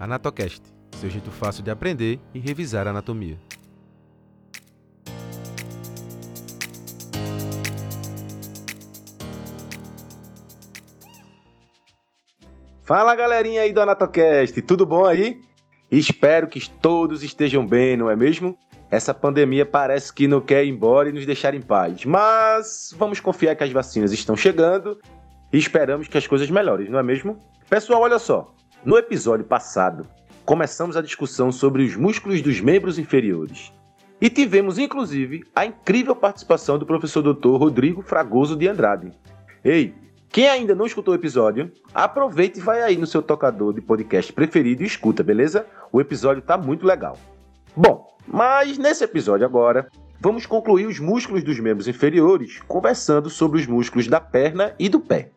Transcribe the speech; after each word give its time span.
Anatocast, 0.00 0.62
seu 0.92 1.10
jeito 1.10 1.30
fácil 1.30 1.62
de 1.62 1.70
aprender 1.70 2.18
e 2.32 2.38
revisar 2.38 2.88
anatomia. 2.88 3.36
Fala 12.82 13.14
galerinha 13.14 13.60
aí 13.60 13.74
do 13.74 13.80
Anatocast, 13.82 14.62
tudo 14.62 14.86
bom 14.86 15.04
aí? 15.04 15.38
Espero 15.90 16.48
que 16.48 16.66
todos 16.80 17.22
estejam 17.22 17.66
bem, 17.66 17.94
não 17.94 18.08
é 18.08 18.16
mesmo? 18.16 18.56
Essa 18.90 19.12
pandemia 19.12 19.66
parece 19.66 20.10
que 20.14 20.26
não 20.26 20.40
quer 20.40 20.64
ir 20.64 20.70
embora 20.70 21.10
e 21.10 21.12
nos 21.12 21.26
deixar 21.26 21.52
em 21.52 21.60
paz, 21.60 22.06
mas 22.06 22.94
vamos 22.96 23.20
confiar 23.20 23.54
que 23.54 23.64
as 23.64 23.70
vacinas 23.70 24.12
estão 24.12 24.34
chegando 24.34 24.98
e 25.52 25.58
esperamos 25.58 26.08
que 26.08 26.16
as 26.16 26.26
coisas 26.26 26.48
melhorem, 26.50 26.88
não 26.88 26.98
é 26.98 27.02
mesmo? 27.02 27.38
Pessoal, 27.68 28.00
olha 28.00 28.18
só, 28.18 28.54
no 28.84 28.96
episódio 28.96 29.44
passado, 29.44 30.06
começamos 30.44 30.96
a 30.96 31.02
discussão 31.02 31.52
sobre 31.52 31.82
os 31.82 31.96
músculos 31.96 32.40
dos 32.40 32.60
membros 32.60 32.98
inferiores. 32.98 33.72
E 34.20 34.30
tivemos, 34.30 34.78
inclusive, 34.78 35.44
a 35.54 35.66
incrível 35.66 36.16
participação 36.16 36.78
do 36.78 36.86
professor 36.86 37.22
Dr. 37.22 37.56
Rodrigo 37.56 38.02
Fragoso 38.02 38.56
de 38.56 38.68
Andrade. 38.68 39.12
Ei, 39.62 39.94
quem 40.30 40.48
ainda 40.48 40.74
não 40.74 40.86
escutou 40.86 41.12
o 41.12 41.16
episódio, 41.16 41.70
aproveite 41.92 42.58
e 42.58 42.62
vai 42.62 42.82
aí 42.82 42.96
no 42.96 43.06
seu 43.06 43.22
tocador 43.22 43.74
de 43.74 43.80
podcast 43.80 44.32
preferido 44.32 44.82
e 44.82 44.86
escuta, 44.86 45.22
beleza? 45.22 45.66
O 45.92 46.00
episódio 46.00 46.42
tá 46.42 46.56
muito 46.56 46.86
legal. 46.86 47.18
Bom, 47.76 48.16
mas 48.26 48.78
nesse 48.78 49.04
episódio 49.04 49.44
agora, 49.46 49.88
vamos 50.20 50.46
concluir 50.46 50.86
os 50.86 50.98
músculos 50.98 51.42
dos 51.42 51.58
membros 51.58 51.88
inferiores 51.88 52.60
conversando 52.66 53.28
sobre 53.28 53.60
os 53.60 53.66
músculos 53.66 54.06
da 54.06 54.20
perna 54.20 54.74
e 54.78 54.88
do 54.88 55.00
pé. 55.00 55.30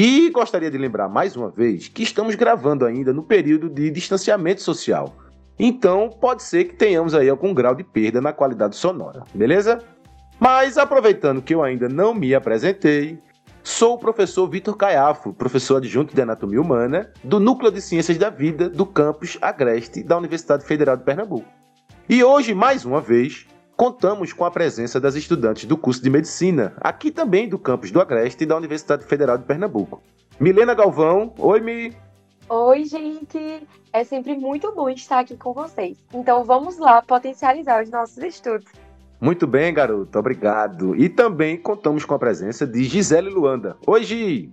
E 0.00 0.30
gostaria 0.30 0.70
de 0.70 0.78
lembrar 0.78 1.08
mais 1.08 1.34
uma 1.34 1.50
vez 1.50 1.88
que 1.88 2.04
estamos 2.04 2.36
gravando 2.36 2.86
ainda 2.86 3.12
no 3.12 3.20
período 3.20 3.68
de 3.68 3.90
distanciamento 3.90 4.62
social. 4.62 5.16
Então, 5.58 6.08
pode 6.08 6.44
ser 6.44 6.66
que 6.66 6.76
tenhamos 6.76 7.16
aí 7.16 7.28
algum 7.28 7.52
grau 7.52 7.74
de 7.74 7.82
perda 7.82 8.20
na 8.20 8.32
qualidade 8.32 8.76
sonora, 8.76 9.24
beleza? 9.34 9.82
Mas 10.38 10.78
aproveitando 10.78 11.42
que 11.42 11.52
eu 11.52 11.64
ainda 11.64 11.88
não 11.88 12.14
me 12.14 12.32
apresentei, 12.32 13.18
sou 13.60 13.94
o 13.94 13.98
professor 13.98 14.48
Vitor 14.48 14.76
Caiafo, 14.76 15.34
professor 15.34 15.78
adjunto 15.78 16.14
de 16.14 16.22
Anatomia 16.22 16.60
Humana 16.62 17.10
do 17.24 17.40
Núcleo 17.40 17.72
de 17.72 17.80
Ciências 17.80 18.16
da 18.16 18.30
Vida 18.30 18.68
do 18.70 18.86
campus 18.86 19.36
Agreste 19.42 20.04
da 20.04 20.16
Universidade 20.16 20.64
Federal 20.64 20.96
de 20.96 21.02
Pernambuco. 21.02 21.48
E 22.08 22.22
hoje, 22.22 22.54
mais 22.54 22.84
uma 22.84 23.00
vez, 23.00 23.48
contamos 23.78 24.32
com 24.32 24.44
a 24.44 24.50
presença 24.50 25.00
das 25.00 25.14
estudantes 25.14 25.64
do 25.64 25.78
curso 25.78 26.02
de 26.02 26.10
Medicina, 26.10 26.74
aqui 26.80 27.12
também 27.12 27.48
do 27.48 27.56
campus 27.56 27.92
do 27.92 28.00
Agreste 28.00 28.42
e 28.42 28.46
da 28.46 28.56
Universidade 28.56 29.04
Federal 29.04 29.38
de 29.38 29.44
Pernambuco. 29.44 30.02
Milena 30.40 30.74
Galvão, 30.74 31.32
oi 31.38 31.60
Mi. 31.60 31.96
Oi, 32.48 32.84
gente! 32.84 33.62
É 33.92 34.02
sempre 34.02 34.36
muito 34.36 34.74
bom 34.74 34.88
estar 34.90 35.20
aqui 35.20 35.36
com 35.36 35.52
vocês. 35.52 35.96
Então 36.12 36.44
vamos 36.44 36.76
lá 36.76 37.00
potencializar 37.02 37.84
os 37.84 37.88
nossos 37.88 38.18
estudos. 38.18 38.66
Muito 39.20 39.46
bem, 39.46 39.72
garoto, 39.72 40.18
obrigado. 40.18 40.96
E 40.96 41.08
também 41.08 41.56
contamos 41.56 42.04
com 42.04 42.14
a 42.14 42.18
presença 42.18 42.66
de 42.66 42.82
Gisele 42.82 43.30
Luanda. 43.30 43.76
Oi, 43.86 44.02
Gi! 44.02 44.52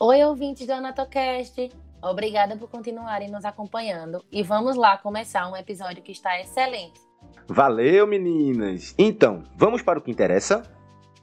Oi, 0.00 0.24
ouvintes 0.24 0.66
do 0.66 0.72
Anatocast. 0.72 1.70
Obrigada 2.02 2.56
por 2.56 2.70
continuarem 2.70 3.30
nos 3.30 3.44
acompanhando. 3.44 4.24
E 4.32 4.42
vamos 4.42 4.74
lá 4.74 4.96
começar 4.96 5.50
um 5.50 5.56
episódio 5.56 6.02
que 6.02 6.12
está 6.12 6.40
excelente. 6.40 7.07
Valeu, 7.50 8.06
meninas! 8.06 8.94
Então, 8.98 9.42
vamos 9.56 9.80
para 9.80 9.98
o 9.98 10.02
que 10.02 10.10
interessa? 10.10 10.62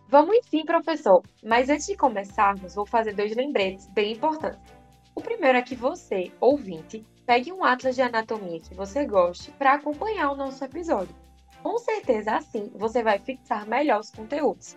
Vamos 0.10 0.40
sim, 0.50 0.66
professor. 0.66 1.22
Mas 1.44 1.70
antes 1.70 1.86
de 1.86 1.96
começarmos, 1.96 2.74
vou 2.74 2.84
fazer 2.84 3.14
dois 3.14 3.36
lembretes 3.36 3.88
bem 3.90 4.14
importantes. 4.14 4.74
O 5.14 5.22
primeiro 5.22 5.56
é 5.56 5.62
que 5.62 5.76
você, 5.76 6.32
ouvinte, 6.42 7.06
pegue 7.28 7.54
um 7.54 7.64
atlas 7.64 7.94
de 7.94 8.02
anatomia 8.02 8.60
que 8.60 8.74
você 8.74 9.06
goste 9.06 9.52
para 9.52 9.74
acompanhar 9.74 10.32
o 10.32 10.36
nosso 10.36 10.66
episódio. 10.66 11.16
Com 11.62 11.78
certeza, 11.78 12.38
assim, 12.38 12.72
você 12.74 13.04
vai 13.04 13.20
fixar 13.20 13.68
melhor 13.68 14.00
os 14.00 14.10
conteúdos. 14.10 14.76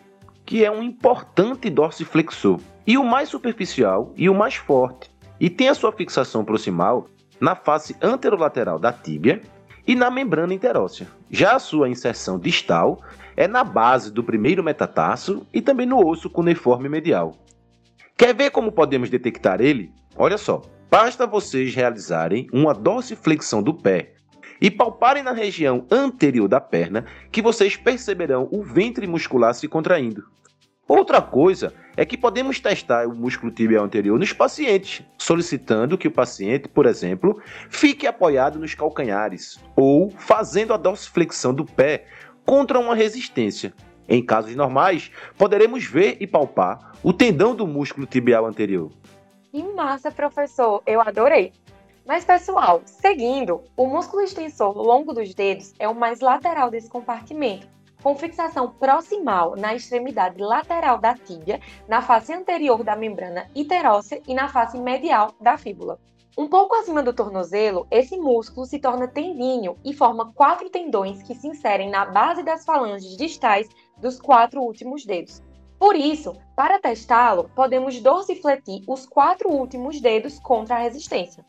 que 0.44 0.64
é 0.64 0.70
um 0.70 0.82
importante 0.82 1.70
dorsiflexor 1.70 2.60
e 2.86 2.98
o 2.98 3.04
mais 3.04 3.28
superficial 3.28 4.12
e 4.16 4.28
o 4.28 4.34
mais 4.34 4.54
forte, 4.54 5.10
e 5.40 5.48
tem 5.48 5.68
a 5.68 5.74
sua 5.74 5.92
fixação 5.92 6.44
proximal 6.44 7.06
na 7.40 7.54
face 7.54 7.96
anterolateral 8.00 8.78
da 8.78 8.92
tíbia 8.92 9.40
e 9.86 9.94
na 9.94 10.10
membrana 10.10 10.54
interóssea. 10.54 11.08
Já 11.30 11.56
a 11.56 11.58
sua 11.58 11.88
inserção 11.88 12.38
distal 12.38 13.00
é 13.36 13.48
na 13.48 13.64
base 13.64 14.12
do 14.12 14.22
primeiro 14.22 14.62
metatarso 14.62 15.46
e 15.52 15.60
também 15.60 15.86
no 15.86 16.06
osso 16.06 16.30
cuneiforme 16.30 16.88
medial. 16.88 17.34
Quer 18.16 18.34
ver 18.34 18.50
como 18.50 18.70
podemos 18.70 19.10
detectar 19.10 19.60
ele? 19.60 19.92
Olha 20.16 20.38
só. 20.38 20.62
Basta 20.92 21.26
vocês 21.26 21.74
realizarem 21.74 22.48
uma 22.52 22.74
dorsiflexão 22.74 23.62
do 23.62 23.72
pé 23.72 24.12
e 24.60 24.70
palparem 24.70 25.22
na 25.22 25.32
região 25.32 25.86
anterior 25.90 26.46
da 26.46 26.60
perna 26.60 27.06
que 27.30 27.40
vocês 27.40 27.76
perceberão 27.76 28.46
o 28.52 28.62
ventre 28.62 29.06
muscular 29.06 29.54
se 29.54 29.66
contraindo. 29.66 30.22
Outra 30.86 31.22
coisa 31.22 31.72
é 31.96 32.04
que 32.04 32.18
podemos 32.18 32.60
testar 32.60 33.08
o 33.08 33.16
músculo 33.16 33.50
tibial 33.50 33.86
anterior 33.86 34.18
nos 34.18 34.34
pacientes, 34.34 35.02
solicitando 35.16 35.96
que 35.96 36.08
o 36.08 36.12
paciente, 36.12 36.68
por 36.68 36.84
exemplo, 36.84 37.40
fique 37.70 38.06
apoiado 38.06 38.58
nos 38.58 38.74
calcanhares 38.74 39.58
ou 39.74 40.10
fazendo 40.10 40.74
a 40.74 40.76
dorsiflexão 40.76 41.54
do 41.54 41.64
pé 41.64 42.04
contra 42.44 42.78
uma 42.78 42.94
resistência. 42.94 43.72
Em 44.06 44.22
casos 44.22 44.54
normais, 44.54 45.10
poderemos 45.38 45.86
ver 45.86 46.18
e 46.20 46.26
palpar 46.26 46.92
o 47.02 47.14
tendão 47.14 47.54
do 47.54 47.66
músculo 47.66 48.06
tibial 48.06 48.44
anterior. 48.44 48.92
Que 49.52 49.62
massa, 49.62 50.10
professor! 50.10 50.82
Eu 50.86 51.02
adorei! 51.02 51.52
Mas, 52.06 52.24
pessoal, 52.24 52.80
seguindo, 52.86 53.62
o 53.76 53.86
músculo 53.86 54.22
extensor 54.22 54.74
longo 54.74 55.12
dos 55.12 55.34
dedos 55.34 55.74
é 55.78 55.86
o 55.86 55.94
mais 55.94 56.20
lateral 56.20 56.70
desse 56.70 56.88
compartimento, 56.88 57.68
com 58.02 58.16
fixação 58.16 58.70
proximal 58.70 59.54
na 59.54 59.74
extremidade 59.74 60.40
lateral 60.40 60.96
da 60.96 61.12
tíbia, 61.14 61.60
na 61.86 62.00
face 62.00 62.32
anterior 62.32 62.82
da 62.82 62.96
membrana 62.96 63.46
interóssea 63.54 64.22
e 64.26 64.32
na 64.32 64.48
face 64.48 64.80
medial 64.80 65.34
da 65.38 65.58
fíbula. 65.58 66.00
Um 66.38 66.48
pouco 66.48 66.74
acima 66.74 67.02
do 67.02 67.12
tornozelo, 67.12 67.86
esse 67.90 68.16
músculo 68.16 68.64
se 68.64 68.78
torna 68.78 69.06
tendíneo 69.06 69.76
e 69.84 69.92
forma 69.92 70.32
quatro 70.32 70.70
tendões 70.70 71.22
que 71.22 71.34
se 71.34 71.46
inserem 71.46 71.90
na 71.90 72.06
base 72.06 72.42
das 72.42 72.64
falanges 72.64 73.18
distais 73.18 73.68
dos 73.98 74.18
quatro 74.18 74.62
últimos 74.62 75.04
dedos. 75.04 75.42
Por 75.82 75.96
isso, 75.96 76.36
para 76.54 76.78
testá-lo, 76.78 77.50
podemos 77.56 78.00
dorsifletir 78.00 78.84
os 78.86 79.04
quatro 79.04 79.50
últimos 79.50 80.00
dedos 80.00 80.38
contra 80.38 80.76
a 80.76 80.78
resistência. 80.78 81.44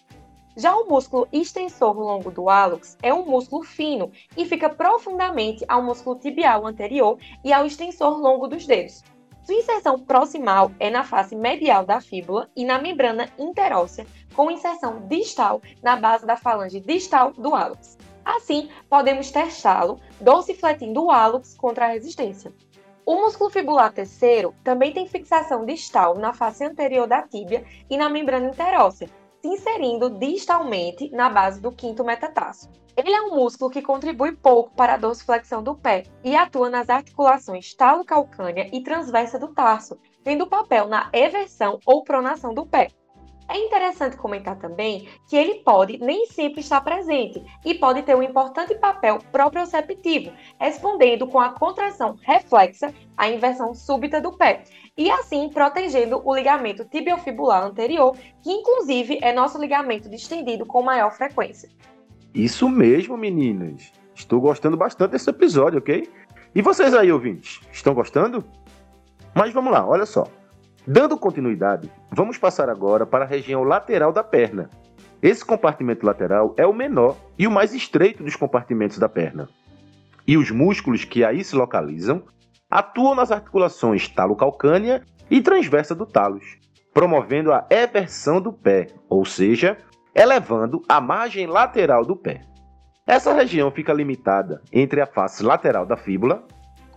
Já 0.57 0.75
o 0.75 0.89
músculo 0.89 1.27
extensor 1.31 1.95
longo 1.95 2.31
do 2.31 2.49
hálux 2.49 2.97
é 3.03 3.13
um 3.13 3.27
músculo 3.27 3.63
fino 3.63 4.11
e 4.35 4.43
fica 4.43 4.71
profundamente 4.71 5.63
ao 5.67 5.83
músculo 5.83 6.17
tibial 6.17 6.65
anterior 6.65 7.19
e 7.43 7.53
ao 7.53 7.63
extensor 7.63 8.19
longo 8.19 8.47
dos 8.47 8.65
dedos. 8.65 9.03
Sua 9.43 9.53
inserção 9.53 9.99
proximal 9.99 10.71
é 10.79 10.89
na 10.89 11.03
face 11.03 11.35
medial 11.35 11.85
da 11.85 12.01
fíbula 12.01 12.49
e 12.55 12.65
na 12.65 12.81
membrana 12.81 13.29
interóssea, 13.37 14.07
com 14.35 14.49
inserção 14.49 15.07
distal 15.07 15.61
na 15.83 15.95
base 15.95 16.25
da 16.25 16.35
falange 16.35 16.79
distal 16.79 17.33
do 17.33 17.53
hálux. 17.53 17.99
Assim, 18.25 18.67
podemos 18.89 19.29
testá-lo 19.29 19.99
dorsifletindo 20.19 21.03
o 21.03 21.11
hálux 21.11 21.55
contra 21.55 21.85
a 21.85 21.89
resistência. 21.89 22.51
O 23.05 23.15
músculo 23.15 23.49
fibular 23.49 23.91
terceiro 23.91 24.55
também 24.63 24.93
tem 24.93 25.05
fixação 25.05 25.65
distal 25.65 26.15
na 26.15 26.33
face 26.33 26.63
anterior 26.63 27.05
da 27.05 27.21
tíbia 27.21 27.65
e 27.89 27.97
na 27.97 28.09
membrana 28.09 28.47
interóssea, 28.47 29.09
se 29.41 29.47
inserindo 29.47 30.09
distalmente 30.09 31.09
na 31.09 31.29
base 31.29 31.59
do 31.59 31.69
quinto 31.69 32.03
metatarso. 32.05 32.69
Ele 32.95 33.11
é 33.11 33.21
um 33.23 33.35
músculo 33.35 33.69
que 33.69 33.81
contribui 33.81 34.33
pouco 34.33 34.71
para 34.71 34.93
a 34.93 34.97
dorsiflexão 34.97 35.61
do 35.61 35.75
pé 35.75 36.03
e 36.23 36.33
atua 36.33 36.69
nas 36.69 36.89
articulações 36.89 37.73
talocalcânea 37.73 38.69
e 38.71 38.81
transversa 38.81 39.37
do 39.37 39.49
tarso, 39.49 39.99
tendo 40.23 40.47
papel 40.47 40.87
na 40.87 41.09
eversão 41.11 41.79
ou 41.85 42.03
pronação 42.03 42.53
do 42.53 42.65
pé. 42.65 42.87
É 43.53 43.57
interessante 43.59 44.17
comentar 44.17 44.57
também 44.57 45.07
que 45.29 45.37
ele 45.37 45.59
pode 45.59 45.99
nem 45.99 46.25
sempre 46.25 46.61
estar 46.61 46.81
presente 46.81 47.39
e 47.63 47.75
pode 47.75 48.01
ter 48.01 48.15
um 48.15 48.23
importante 48.23 48.73
papel 48.73 49.19
proprioceptivo, 49.31 50.31
respondendo 50.59 51.27
com 51.27 51.39
a 51.39 51.49
contração 51.49 52.17
reflexa 52.23 52.91
à 53.15 53.29
inversão 53.29 53.75
súbita 53.75 54.19
do 54.19 54.35
pé, 54.35 54.63
e 54.97 55.07
assim 55.11 55.49
protegendo 55.49 56.19
o 56.25 56.35
ligamento 56.35 56.83
tibiofibular 56.85 57.63
anterior, 57.63 58.17
que 58.41 58.51
inclusive 58.51 59.19
é 59.21 59.31
nosso 59.31 59.61
ligamento 59.61 60.09
distendido 60.09 60.65
com 60.65 60.81
maior 60.81 61.11
frequência. 61.11 61.69
Isso 62.33 62.67
mesmo, 62.67 63.15
meninas. 63.15 63.93
Estou 64.15 64.41
gostando 64.41 64.75
bastante 64.75 65.11
desse 65.11 65.29
episódio, 65.29 65.77
ok? 65.77 66.09
E 66.55 66.61
vocês 66.63 66.91
aí, 66.95 67.11
ouvintes, 67.11 67.59
estão 67.71 67.93
gostando? 67.93 68.43
Mas 69.35 69.53
vamos 69.53 69.71
lá, 69.71 69.87
olha 69.87 70.07
só. 70.07 70.25
Dando 70.85 71.17
continuidade, 71.17 71.89
vamos 72.11 72.37
passar 72.37 72.69
agora 72.69 73.05
para 73.05 73.23
a 73.23 73.27
região 73.27 73.63
lateral 73.63 74.11
da 74.11 74.21
perna. 74.21 74.69
Esse 75.21 75.43
compartimento 75.45 76.05
lateral 76.05 76.53
é 76.57 76.67
o 76.67 76.73
menor 76.73 77.15
e 77.39 77.47
o 77.47 77.51
mais 77.51 77.73
estreito 77.73 78.21
dos 78.21 78.35
compartimentos 78.35 78.97
da 78.97 79.07
perna. 79.07 79.47
E 80.27 80.35
os 80.35 80.51
músculos 80.51 81.05
que 81.05 81.23
aí 81.23 81.41
se 81.41 81.55
localizam 81.55 82.23
atuam 82.69 83.15
nas 83.15 83.31
articulações 83.31 84.09
talocalcânea 84.09 85.01
e 85.31 85.41
transversa 85.41 85.95
do 85.95 86.05
talos, 86.05 86.57
promovendo 86.93 87.53
a 87.53 87.65
eversão 87.69 88.41
do 88.41 88.51
pé, 88.51 88.87
ou 89.07 89.23
seja, 89.23 89.77
elevando 90.13 90.81
a 90.89 90.99
margem 90.99 91.47
lateral 91.47 92.03
do 92.03 92.15
pé. 92.17 92.41
Essa 93.07 93.33
região 93.33 93.71
fica 93.71 93.93
limitada 93.93 94.61
entre 94.71 94.99
a 94.99 95.05
face 95.05 95.43
lateral 95.43 95.85
da 95.85 95.95
fíbula, 95.95 96.45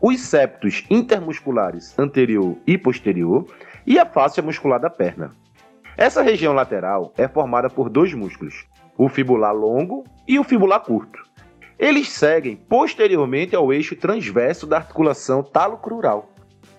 os 0.01 0.21
septos 0.21 0.85
intermusculares 0.91 1.99
anterior 1.99 2.57
e 2.67 2.77
posterior 2.77 3.47
e 3.87 3.99
a 3.99 4.07
face 4.07 4.41
muscular 4.43 4.81
da 4.81 4.91
perna. 4.91 5.35
Essa 5.97 6.23
região 6.23 6.53
lateral 6.53 7.13
é 7.17 7.27
formada 7.27 7.71
por 7.71 7.89
dois 7.89 8.13
músculos, 8.13 8.67
o 8.99 9.09
fibular 9.09 9.55
longo 9.55 10.05
e 10.27 10.39
o 10.39 10.45
fibular 10.45 10.81
curto. 10.81 11.23
Eles 11.79 12.11
seguem 12.11 12.57
posteriormente 12.57 13.55
ao 13.55 13.73
eixo 13.73 13.97
transverso 13.97 14.67
da 14.67 14.79
articulação 14.79 15.43
talocrural, 15.43 16.31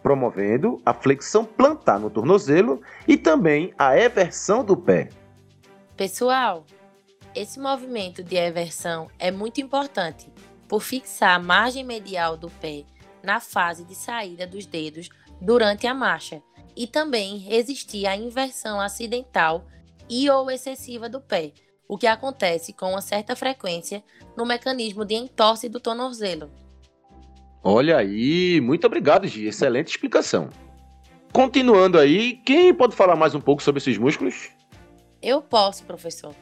promovendo 0.03 0.81
a 0.85 0.93
flexão 0.93 1.45
plantar 1.45 1.99
no 1.99 2.09
tornozelo 2.09 2.81
e 3.07 3.15
também 3.17 3.73
a 3.77 3.97
eversão 3.97 4.63
do 4.63 4.75
pé, 4.75 5.09
Pessoal, 5.97 6.63
esse 7.33 7.59
movimento 7.59 8.23
de 8.23 8.35
eversão 8.35 9.09
é 9.17 9.31
muito 9.31 9.59
importante 9.59 10.31
por 10.67 10.79
fixar 10.79 11.35
a 11.35 11.39
margem 11.39 11.83
medial 11.83 12.37
do 12.37 12.51
pé 12.51 12.83
na 13.23 13.39
fase 13.39 13.83
de 13.83 13.95
saída 13.95 14.45
dos 14.45 14.67
dedos 14.67 15.09
durante 15.41 15.87
a 15.87 15.95
marcha 15.95 16.39
e 16.77 16.85
também 16.85 17.37
resistir 17.37 18.05
à 18.05 18.15
inversão 18.15 18.79
acidental 18.79 19.65
e 20.07 20.29
ou 20.29 20.51
excessiva 20.51 21.09
do 21.09 21.19
pé, 21.19 21.51
o 21.89 21.97
que 21.97 22.05
acontece 22.05 22.71
com 22.71 22.91
uma 22.91 23.01
certa 23.01 23.35
frequência 23.35 24.03
no 24.37 24.45
mecanismo 24.45 25.03
de 25.03 25.15
entorse 25.15 25.67
do 25.67 25.79
tornozelo. 25.79 26.51
Olha 27.63 27.97
aí, 27.97 28.61
muito 28.61 28.85
obrigado, 28.85 29.27
Gi, 29.27 29.47
excelente 29.47 29.87
explicação. 29.87 30.49
Continuando 31.33 31.97
aí, 31.97 32.35
quem 32.45 32.73
pode 32.73 32.95
falar 32.95 33.15
mais 33.15 33.33
um 33.33 33.41
pouco 33.41 33.63
sobre 33.63 33.79
esses 33.79 33.97
músculos? 33.97 34.51
Eu 35.19 35.41
posso, 35.41 35.83
professor. 35.83 36.33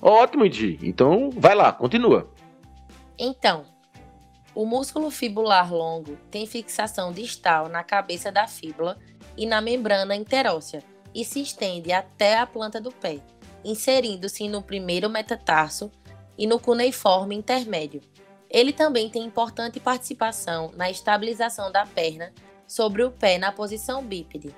Ótimo, 0.00 0.48
Di. 0.48 0.78
Então, 0.82 1.30
vai 1.30 1.54
lá, 1.54 1.72
continua. 1.72 2.32
Então, 3.18 3.64
o 4.54 4.64
músculo 4.64 5.10
fibular 5.10 5.72
longo 5.72 6.16
tem 6.30 6.46
fixação 6.46 7.12
distal 7.12 7.68
na 7.68 7.84
cabeça 7.84 8.32
da 8.32 8.46
fíbula 8.48 8.98
e 9.38 9.46
na 9.46 9.60
membrana 9.60 10.16
interóssea 10.16 10.82
e 11.14 11.24
se 11.24 11.40
estende 11.40 11.92
até 11.92 12.36
a 12.36 12.46
planta 12.46 12.80
do 12.80 12.90
pé, 12.90 13.20
inserindo-se 13.64 14.48
no 14.48 14.60
primeiro 14.60 15.08
metatarso 15.08 15.90
e 16.36 16.46
no 16.46 16.58
cuneiforme 16.58 17.36
intermédio. 17.36 18.02
Ele 18.50 18.72
também 18.72 19.08
tem 19.08 19.24
importante 19.24 19.78
participação 19.78 20.72
na 20.74 20.90
estabilização 20.90 21.70
da 21.70 21.86
perna 21.86 22.32
sobre 22.66 23.02
o 23.04 23.10
pé 23.10 23.38
na 23.38 23.52
posição 23.52 24.04
bípede. 24.04 24.54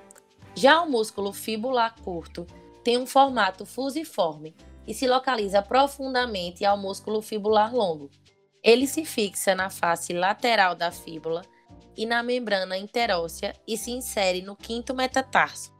Já 0.55 0.81
o 0.83 0.91
músculo 0.91 1.33
fibular 1.33 1.95
curto 2.03 2.47
tem 2.83 2.97
um 2.97 3.07
formato 3.07 3.67
fusiforme 3.67 4.55
e 4.87 4.95
se 4.95 5.07
localiza 5.07 5.61
profundamente 5.61 6.65
ao 6.65 6.79
músculo 6.79 7.21
fibular 7.21 7.75
longo. 7.75 8.11
Ele 8.63 8.87
se 8.87 9.05
fixa 9.05 9.55
na 9.55 9.71
face 9.71 10.13
lateral 10.13 10.75
da 10.75 10.91
fíbula 10.91 11.43
e 11.97 12.07
na 12.07 12.23
membrana 12.23 12.77
interóssea 12.77 13.55
e 13.67 13.77
se 13.77 13.91
insere 13.91 14.43
no 14.43 14.57
quinto 14.57 14.95
metatarso. 14.95 15.73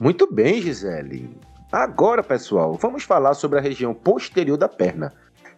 Muito 0.00 0.32
bem, 0.32 0.60
Gisele. 0.60 1.30
Agora, 1.70 2.22
pessoal, 2.22 2.74
vamos 2.74 3.04
falar 3.04 3.34
sobre 3.34 3.58
a 3.58 3.62
região 3.62 3.94
posterior 3.94 4.58
da 4.58 4.68
perna, 4.68 5.12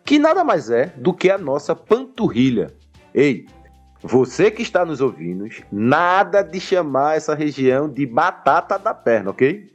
que 0.04 0.18
nada 0.18 0.44
mais 0.44 0.70
é 0.70 0.86
do 0.96 1.12
que 1.12 1.30
a 1.30 1.38
nossa 1.38 1.74
panturrilha. 1.74 2.72
Ei, 3.12 3.46
você 4.02 4.50
que 4.50 4.62
está 4.62 4.84
nos 4.84 5.00
ouvindo, 5.00 5.48
nada 5.72 6.42
de 6.42 6.60
chamar 6.60 7.16
essa 7.16 7.34
região 7.34 7.88
de 7.88 8.04
batata 8.04 8.78
da 8.78 8.92
perna, 8.92 9.30
ok? 9.30 9.72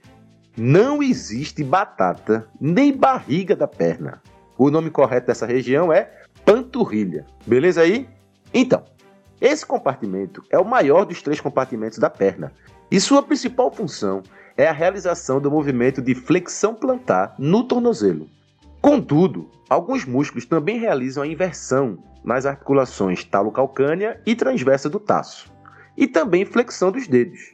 Não 0.56 1.02
existe 1.02 1.64
batata 1.64 2.48
nem 2.62 2.96
barriga 2.96 3.56
da 3.56 3.68
perna. 3.68 4.22
O 4.58 4.70
nome 4.70 4.90
correto 4.92 5.28
dessa 5.28 5.46
região 5.46 5.92
é 5.92 6.12
panturrilha. 6.46 7.26
Beleza 7.48 7.82
aí? 7.82 8.08
Então, 8.54 8.84
esse 9.42 9.66
compartimento 9.66 10.44
é 10.50 10.60
o 10.60 10.66
maior 10.66 11.06
dos 11.06 11.22
três 11.22 11.40
compartimentos 11.40 11.98
da 11.98 12.10
perna 12.10 12.52
e 12.92 13.00
sua 13.00 13.24
principal 13.24 13.72
função 13.72 14.22
é 14.58 14.68
a 14.68 14.74
realização 14.74 15.40
do 15.40 15.50
movimento 15.50 16.02
de 16.02 16.14
flexão 16.14 16.76
plantar 16.76 17.36
no 17.40 17.64
tornozelo. 17.64 18.28
Contudo, 18.82 19.50
alguns 19.70 20.04
músculos 20.04 20.46
também 20.46 20.78
realizam 20.80 21.24
a 21.24 21.28
inversão 21.28 22.04
nas 22.24 22.46
articulações 22.46 23.24
talocalcânea 23.24 24.22
e 24.26 24.36
transversa 24.36 24.90
do 24.90 25.00
taço, 25.00 25.50
e 25.96 26.08
também 26.08 26.44
flexão 26.46 26.92
dos 26.92 27.08
dedos. 27.08 27.54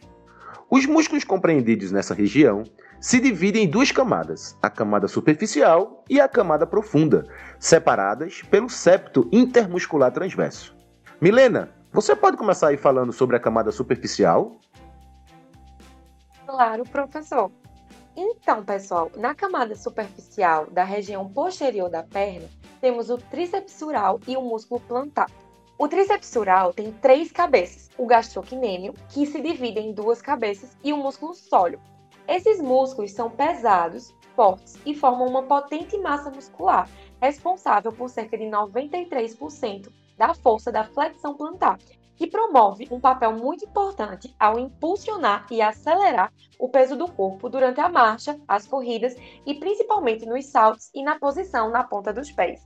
Os 0.70 0.88
músculos 0.88 1.24
compreendidos 1.24 1.92
nessa 1.92 2.16
região 2.16 2.64
se 3.00 3.20
dividem 3.20 3.66
em 3.66 3.70
duas 3.70 3.92
camadas, 3.92 4.58
a 4.62 4.70
camada 4.70 5.08
superficial 5.08 6.04
e 6.10 6.20
a 6.20 6.28
camada 6.28 6.66
profunda, 6.66 7.28
separadas 7.60 8.42
pelo 8.50 8.70
septo 8.70 9.30
intermuscular 9.32 10.12
transverso. 10.12 10.76
Milena, 11.22 11.75
você 11.96 12.14
pode 12.14 12.36
começar 12.36 12.68
aí 12.68 12.78
falando 12.78 13.14
sobre 13.14 13.38
a 13.38 13.40
camada 13.40 13.72
superficial? 13.72 14.58
Claro, 16.46 16.84
professor. 16.84 17.50
Então, 18.18 18.66
pessoal, 18.66 19.10
na 19.16 19.34
camada 19.34 19.74
superficial 19.76 20.68
da 20.70 20.84
região 20.84 21.30
posterior 21.30 21.90
da 21.90 22.04
perna, 22.04 22.50
temos 22.82 23.10
o 23.10 23.18
tríceps 23.18 23.72
sural 23.72 24.20
e 24.28 24.36
o 24.36 24.42
músculo 24.42 24.82
plantar. 24.82 25.32
O 25.78 25.88
tríceps 25.88 26.28
sural 26.28 26.74
tem 26.74 26.92
três 26.92 27.32
cabeças, 27.32 27.90
o 27.98 28.06
gastrocnêmio, 28.06 28.94
que 29.10 29.26
se 29.26 29.40
divide 29.42 29.80
em 29.80 29.94
duas 29.94 30.22
cabeças, 30.22 30.76
e 30.84 30.92
o 30.92 30.98
músculo 30.98 31.34
sóleo, 31.34 31.80
esses 32.28 32.60
músculos 32.60 33.12
são 33.12 33.30
pesados, 33.30 34.14
fortes 34.36 34.78
e 34.86 34.94
formam 34.94 35.28
uma 35.28 35.44
potente 35.44 35.98
massa 35.98 36.30
muscular, 36.30 36.90
responsável 37.22 37.94
por 37.94 38.10
cerca 38.10 38.38
de 38.38 38.46
93% 38.46 39.90
da 40.18 40.34
força 40.34 40.72
da 40.72 40.84
flexão 40.84 41.36
plantar 41.36 41.78
que 42.16 42.28
promove 42.28 42.88
um 42.90 43.00
papel 43.00 43.34
muito 43.34 43.66
importante 43.66 44.34
ao 44.40 44.58
impulsionar 44.58 45.46
e 45.52 45.62
acelerar 45.62 46.32
o 46.58 46.70
peso 46.70 46.96
do 46.96 47.08
corpo 47.08 47.50
durante 47.50 47.82
a 47.82 47.90
marcha, 47.90 48.40
as 48.48 48.66
corridas 48.66 49.16
e 49.46 49.54
principalmente 49.56 50.26
nos 50.26 50.46
saltos 50.46 50.90
e 50.94 51.04
na 51.04 51.20
posição 51.20 51.70
na 51.70 51.84
ponta 51.84 52.14
dos 52.14 52.32
pés. 52.32 52.66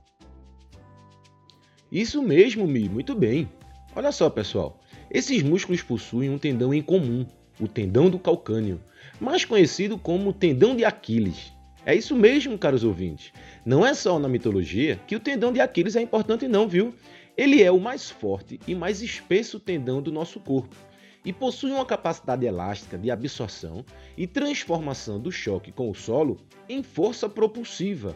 Isso 1.90 2.22
mesmo, 2.22 2.66
Mi, 2.66 2.88
muito 2.88 3.14
bem. 3.16 3.50
Olha 3.96 4.12
só, 4.12 4.30
pessoal. 4.30 4.78
Esses 5.10 5.42
músculos 5.42 5.82
possuem 5.82 6.30
um 6.30 6.38
tendão 6.38 6.72
em 6.72 6.80
comum, 6.80 7.26
o 7.60 7.66
tendão 7.66 8.08
do 8.08 8.18
calcâneo, 8.18 8.80
mais 9.20 9.44
conhecido 9.44 9.98
como 9.98 10.32
tendão 10.32 10.76
de 10.76 10.84
Aquiles. 10.84 11.52
É 11.84 11.94
isso 11.94 12.14
mesmo, 12.14 12.58
caros 12.58 12.84
ouvintes. 12.84 13.32
Não 13.64 13.84
é 13.84 13.92
só 13.94 14.18
na 14.18 14.28
mitologia 14.28 15.00
que 15.06 15.16
o 15.16 15.20
tendão 15.20 15.52
de 15.52 15.60
Aquiles 15.60 15.96
é 15.96 16.02
importante, 16.02 16.46
não, 16.46 16.68
viu? 16.68 16.94
Ele 17.40 17.62
é 17.62 17.72
o 17.72 17.80
mais 17.80 18.10
forte 18.10 18.60
e 18.66 18.74
mais 18.74 19.00
espesso 19.00 19.58
tendão 19.58 20.02
do 20.02 20.12
nosso 20.12 20.38
corpo 20.38 20.76
e 21.24 21.32
possui 21.32 21.70
uma 21.70 21.86
capacidade 21.86 22.44
elástica 22.44 22.98
de 22.98 23.10
absorção 23.10 23.82
e 24.14 24.26
transformação 24.26 25.18
do 25.18 25.32
choque 25.32 25.72
com 25.72 25.88
o 25.88 25.94
solo 25.94 26.36
em 26.68 26.82
força 26.82 27.30
propulsiva. 27.30 28.14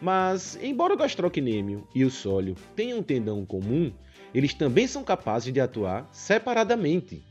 Mas, 0.00 0.58
embora 0.62 0.94
o 0.94 0.96
gastrocnêmio 0.96 1.86
e 1.94 2.02
o 2.02 2.10
sólio 2.10 2.54
tenham 2.74 3.00
um 3.00 3.02
tendão 3.02 3.44
comum, 3.44 3.92
eles 4.32 4.54
também 4.54 4.86
são 4.86 5.04
capazes 5.04 5.52
de 5.52 5.60
atuar 5.60 6.08
separadamente. 6.10 7.22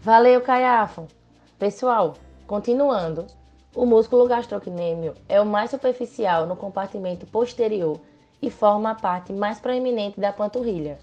Valeu, 0.00 0.40
Caiafo! 0.40 1.08
Pessoal, 1.58 2.14
continuando, 2.46 3.26
o 3.74 3.84
músculo 3.84 4.28
gastrocnêmio 4.28 5.14
é 5.28 5.40
o 5.40 5.44
mais 5.44 5.72
superficial 5.72 6.46
no 6.46 6.54
compartimento 6.54 7.26
posterior 7.26 8.00
e 8.40 8.50
forma 8.50 8.90
a 8.90 8.94
parte 8.94 9.32
mais 9.32 9.60
proeminente 9.60 10.20
da 10.20 10.32
panturrilha. 10.32 10.98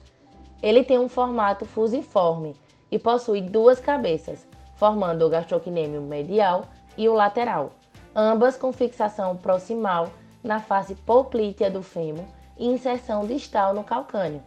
Ele 0.61 0.83
tem 0.83 0.97
um 0.97 1.09
formato 1.09 1.65
fusiforme 1.65 2.55
e 2.89 2.97
possui 2.97 3.41
duas 3.41 3.79
cabeças, 3.79 4.47
formando 4.75 5.25
o 5.25 5.29
gastrocnêmio 5.29 6.01
medial 6.01 6.65
e 6.97 7.09
o 7.09 7.13
lateral, 7.13 7.71
ambas 8.15 8.57
com 8.57 8.71
fixação 8.71 9.35
proximal 9.35 10.09
na 10.43 10.59
face 10.59 10.95
poplítea 10.95 11.69
do 11.69 11.81
fêmur 11.81 12.25
e 12.57 12.67
inserção 12.67 13.25
distal 13.25 13.73
no 13.73 13.83
calcâneo. 13.83 14.41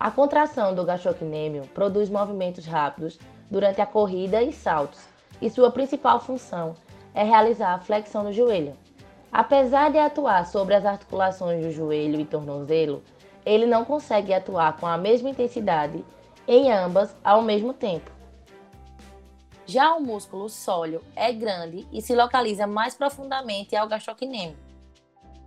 A 0.00 0.10
contração 0.10 0.74
do 0.74 0.84
gastrocnêmio 0.84 1.66
produz 1.74 2.08
movimentos 2.08 2.66
rápidos 2.66 3.18
durante 3.50 3.80
a 3.80 3.86
corrida 3.86 4.42
e 4.42 4.52
saltos, 4.52 5.00
e 5.40 5.50
sua 5.50 5.70
principal 5.70 6.20
função 6.20 6.74
é 7.14 7.22
realizar 7.22 7.74
a 7.74 7.78
flexão 7.78 8.24
do 8.24 8.32
joelho. 8.32 8.76
Apesar 9.32 9.90
de 9.90 9.98
atuar 9.98 10.46
sobre 10.46 10.74
as 10.74 10.84
articulações 10.84 11.64
do 11.64 11.70
joelho 11.70 12.20
e 12.20 12.24
tornozelo, 12.24 13.02
ele 13.44 13.66
não 13.66 13.84
consegue 13.84 14.32
atuar 14.32 14.76
com 14.78 14.86
a 14.86 14.96
mesma 14.96 15.30
intensidade 15.30 16.04
em 16.46 16.72
ambas 16.72 17.14
ao 17.22 17.42
mesmo 17.42 17.72
tempo. 17.72 18.10
Já 19.66 19.94
o 19.94 20.00
músculo 20.00 20.48
sóleo 20.48 21.02
é 21.14 21.30
grande 21.30 21.86
e 21.92 22.00
se 22.00 22.14
localiza 22.14 22.66
mais 22.66 22.94
profundamente 22.94 23.76
ao 23.76 23.86
gastrocnêmio. 23.86 24.56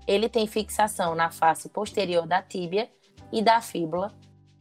Ele 0.08 0.30
tem 0.30 0.46
fixação 0.46 1.16
na 1.16 1.32
face 1.32 1.70
posterior 1.70 2.28
da 2.28 2.42
tíbia 2.42 2.90
e 3.32 3.42
da 3.42 3.62
fíbula 3.62 4.14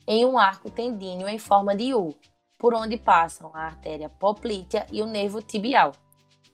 em 0.06 0.24
um 0.24 0.38
arco 0.38 0.70
tendíneo 0.70 1.28
em 1.28 1.38
forma 1.38 1.76
de 1.76 1.94
U, 1.94 2.14
por 2.58 2.74
onde 2.74 2.96
passam 2.96 3.50
a 3.54 3.60
artéria 3.60 4.08
poplítea 4.08 4.86
e 4.90 5.02
o 5.02 5.06
nervo 5.06 5.42
tibial. 5.42 5.92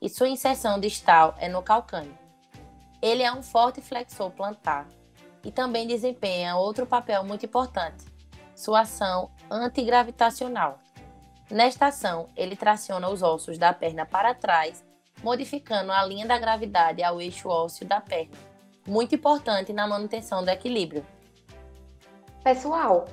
E 0.03 0.09
sua 0.09 0.29
inserção 0.29 0.79
distal 0.79 1.35
é 1.39 1.49
no 1.49 1.63
calcâneo. 1.63 2.26
Ele 3.01 3.23
é 3.23 3.33
um 3.33 3.43
forte 3.43 3.81
flexor 3.81 4.31
plantar 4.31 4.87
e 5.45 5.53
também 5.53 5.87
desempenha 5.87 6.57
outro 6.57 6.87
papel 6.87 7.23
muito 7.25 7.47
importante, 7.47 8.05
sua 8.55 8.81
ação 8.81 9.31
antigravitacional. 9.51 10.79
Nesta 11.51 11.87
ação, 11.87 12.29
ele 12.37 12.57
traciona 12.57 13.09
os 13.09 13.23
ossos 13.23 13.57
da 13.57 13.73
perna 13.73 14.05
para 14.05 14.35
trás, 14.35 14.85
modificando 15.23 15.93
a 15.93 16.05
linha 16.05 16.27
da 16.27 16.39
gravidade 16.39 17.03
ao 17.03 17.21
eixo 17.21 17.49
ósseo 17.49 17.87
da 17.87 18.01
perna, 18.01 18.37
muito 18.87 19.15
importante 19.15 19.73
na 19.73 19.87
manutenção 19.87 20.45
do 20.45 20.51
equilíbrio. 20.51 21.07
Pessoal, 22.43 23.07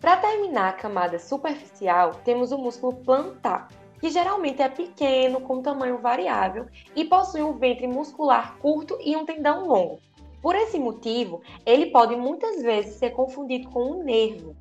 para 0.00 0.16
terminar 0.16 0.68
a 0.68 0.72
camada 0.72 1.18
superficial, 1.18 2.14
temos 2.24 2.52
o 2.52 2.58
músculo 2.58 2.94
plantar, 2.96 3.68
que 4.00 4.10
geralmente 4.10 4.62
é 4.62 4.68
pequeno, 4.68 5.40
com 5.40 5.62
tamanho 5.62 5.98
variável 5.98 6.66
e 6.94 7.04
possui 7.04 7.42
um 7.42 7.52
ventre 7.52 7.86
muscular 7.86 8.56
curto 8.58 8.98
e 9.00 9.16
um 9.16 9.24
tendão 9.24 9.66
longo. 9.66 9.98
Por 10.40 10.54
esse 10.54 10.78
motivo, 10.78 11.42
ele 11.66 11.86
pode 11.86 12.14
muitas 12.14 12.62
vezes 12.62 12.94
ser 12.96 13.10
confundido 13.10 13.68
com 13.70 13.92
um 13.92 14.04
nervo. 14.04 14.54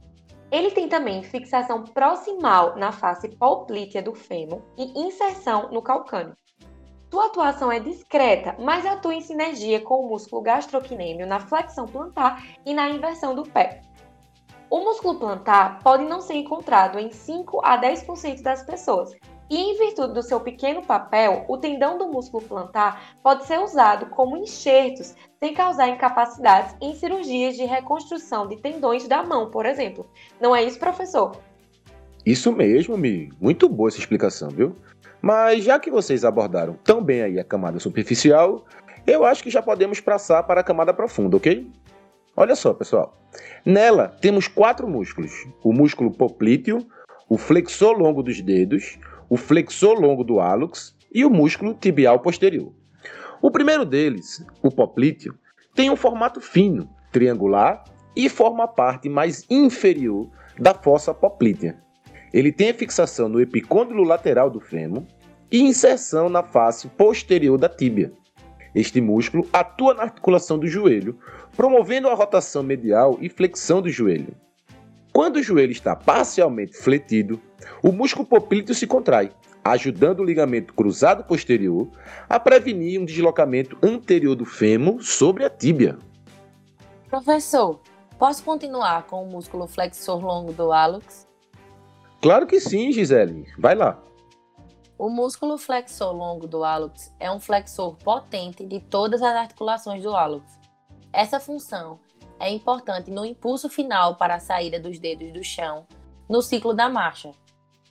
Ele 0.52 0.72
tem 0.72 0.88
também 0.88 1.24
fixação 1.24 1.84
proximal 1.84 2.76
na 2.78 2.92
face 2.92 3.30
poplítea 3.30 4.02
do 4.02 4.16
fêmur 4.16 4.62
e 4.78 5.00
inserção 5.00 5.70
no 5.72 5.82
calcâneo. 5.82 6.36
Sua 7.12 7.28
atuação 7.28 7.72
é 7.72 7.80
discreta, 7.80 8.56
mas 8.60 8.86
atua 8.86 9.16
em 9.16 9.22
sinergia 9.22 9.80
com 9.80 10.02
o 10.02 10.10
músculo 10.10 10.42
gastrocnêmio 10.42 11.26
na 11.26 11.40
flexão 11.40 11.86
plantar 11.86 12.44
e 12.66 12.74
na 12.74 12.90
inversão 12.90 13.34
do 13.34 13.44
pé. 13.44 13.82
O 14.70 14.82
músculo 14.82 15.18
plantar 15.18 15.80
pode 15.80 16.04
não 16.04 16.20
ser 16.20 16.34
encontrado 16.34 17.00
em 17.00 17.10
5 17.10 17.62
a 17.64 17.80
10% 17.80 18.42
das 18.42 18.64
pessoas, 18.64 19.16
e 19.50 19.56
em 19.56 19.78
virtude 19.78 20.14
do 20.14 20.22
seu 20.22 20.42
pequeno 20.42 20.86
papel, 20.86 21.46
o 21.48 21.58
tendão 21.58 21.98
do 21.98 22.08
músculo 22.08 22.44
plantar 22.44 23.16
pode 23.24 23.46
ser 23.46 23.60
usado 23.60 24.08
como 24.08 24.36
enxertos 24.36 25.16
sem 25.40 25.54
causar 25.54 25.88
incapacidades 25.88 26.76
em 26.82 26.94
cirurgias 26.94 27.56
de 27.56 27.64
reconstrução 27.64 28.46
de 28.46 28.58
tendões 28.58 29.08
da 29.08 29.24
mão, 29.24 29.50
por 29.50 29.66
exemplo. 29.66 30.06
Não 30.42 30.54
é 30.54 30.64
isso, 30.64 30.78
professor? 30.78 31.38
Isso 32.26 32.52
mesmo, 32.52 32.98
Mi. 32.98 33.30
Muito 33.40 33.70
boa 33.70 33.88
essa 33.88 34.00
explicação, 34.00 34.50
viu? 34.50 34.76
Mas 35.22 35.64
já 35.64 35.80
que 35.80 35.90
vocês 35.90 36.26
abordaram 36.26 36.78
tão 36.84 37.02
bem 37.02 37.22
aí 37.22 37.40
a 37.40 37.44
camada 37.44 37.80
superficial, 37.80 38.66
eu 39.06 39.24
acho 39.24 39.42
que 39.42 39.50
já 39.50 39.62
podemos 39.62 40.02
passar 40.02 40.44
para 40.44 40.60
a 40.60 40.64
camada 40.64 40.94
profunda, 40.94 41.38
ok? 41.38 41.72
Olha 42.40 42.56
só, 42.56 42.72
pessoal. 42.72 43.18
Nela 43.66 44.10
temos 44.22 44.48
quatro 44.48 44.88
músculos: 44.88 45.32
o 45.64 45.74
músculo 45.74 46.12
poplíteo, 46.12 46.86
o 47.28 47.36
flexor 47.36 47.98
longo 47.98 48.22
dos 48.22 48.40
dedos, 48.42 49.00
o 49.28 49.36
flexor 49.36 50.00
longo 50.00 50.24
do 50.24 50.40
hálux 50.40 50.96
e 51.12 51.26
o 51.26 51.32
músculo 51.32 51.74
tibial 51.74 52.20
posterior. 52.20 52.72
O 53.42 53.50
primeiro 53.50 53.84
deles, 53.84 54.46
o 54.62 54.70
poplíteo, 54.70 55.34
tem 55.74 55.90
um 55.90 55.96
formato 55.96 56.40
fino, 56.40 56.88
triangular 57.12 57.84
e 58.16 58.30
forma 58.30 58.66
a 58.66 58.68
parte 58.68 59.10
mais 59.10 59.44
inferior 59.50 60.30
da 60.60 60.76
fossa 60.76 61.16
poplítea. 61.16 61.82
Ele 62.32 62.52
tem 62.52 62.72
fixação 62.72 63.28
no 63.28 63.42
epicôndilo 63.42 64.04
lateral 64.04 64.52
do 64.52 64.60
fêmur 64.60 65.04
e 65.52 65.62
inserção 65.62 66.30
na 66.30 66.44
face 66.44 66.88
posterior 66.90 67.58
da 67.58 67.70
tíbia. 67.70 68.12
Este 68.74 69.02
músculo 69.02 69.48
atua 69.52 69.94
na 69.94 70.04
articulação 70.04 70.58
do 70.58 70.68
joelho, 70.68 71.18
promovendo 71.56 72.10
a 72.10 72.14
rotação 72.14 72.64
medial 72.64 73.18
e 73.22 73.30
flexão 73.30 73.82
do 73.82 73.90
joelho. 73.90 74.36
Quando 75.12 75.38
o 75.38 75.44
joelho 75.44 75.72
está 75.72 75.96
parcialmente 75.96 76.78
fletido, 76.78 77.42
o 77.82 77.92
músculo 77.92 78.26
poplíteo 78.26 78.76
se 78.76 78.86
contrai, 78.86 79.32
ajudando 79.64 80.20
o 80.20 80.24
ligamento 80.24 80.74
cruzado 80.74 81.24
posterior 81.24 81.90
a 82.30 82.40
prevenir 82.40 83.02
um 83.02 83.06
deslocamento 83.06 83.78
anterior 83.82 84.36
do 84.36 84.46
fêmur 84.46 85.02
sobre 85.02 85.44
a 85.44 85.50
tíbia. 85.50 85.98
Professor, 87.10 87.80
posso 88.20 88.44
continuar 88.44 89.08
com 89.08 89.24
o 89.24 89.28
músculo 89.28 89.68
flexor 89.68 90.24
longo 90.24 90.54
do 90.54 90.72
hálux? 90.72 91.28
Claro 92.22 92.46
que 92.46 92.60
sim, 92.60 92.92
Gisele. 92.92 93.46
Vai 93.58 93.76
lá. 93.76 94.00
O 95.00 95.10
músculo 95.10 95.60
flexor 95.60 96.12
longo 96.12 96.48
do 96.48 96.64
hálux 96.64 97.14
é 97.20 97.32
um 97.32 97.40
flexor 97.40 97.96
potente 97.98 98.66
de 98.66 98.80
todas 98.80 99.22
as 99.22 99.36
articulações 99.36 100.02
do 100.02 100.16
hálux. 100.16 100.58
Essa 101.14 101.40
função 101.40 102.00
é 102.40 102.50
importante 102.50 103.12
no 103.12 103.24
impulso 103.24 103.70
final 103.70 104.16
para 104.16 104.36
a 104.36 104.40
saída 104.40 104.80
dos 104.80 104.98
dedos 104.98 105.32
do 105.32 105.44
chão 105.44 105.86
no 106.28 106.42
ciclo 106.42 106.74
da 106.74 106.90
marcha. 106.90 107.32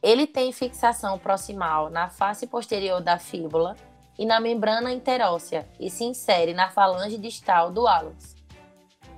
Ele 0.02 0.26
tem 0.26 0.52
fixação 0.52 1.16
proximal 1.16 1.90
na 1.90 2.08
face 2.08 2.44
posterior 2.44 3.00
da 3.00 3.18
fíbula 3.18 3.76
e 4.18 4.26
na 4.26 4.40
membrana 4.40 4.90
interóssea 4.90 5.68
e 5.78 5.88
se 5.88 6.02
insere 6.02 6.54
na 6.54 6.70
falange 6.70 7.18
distal 7.18 7.70
do 7.70 7.86
hálux. 7.86 8.34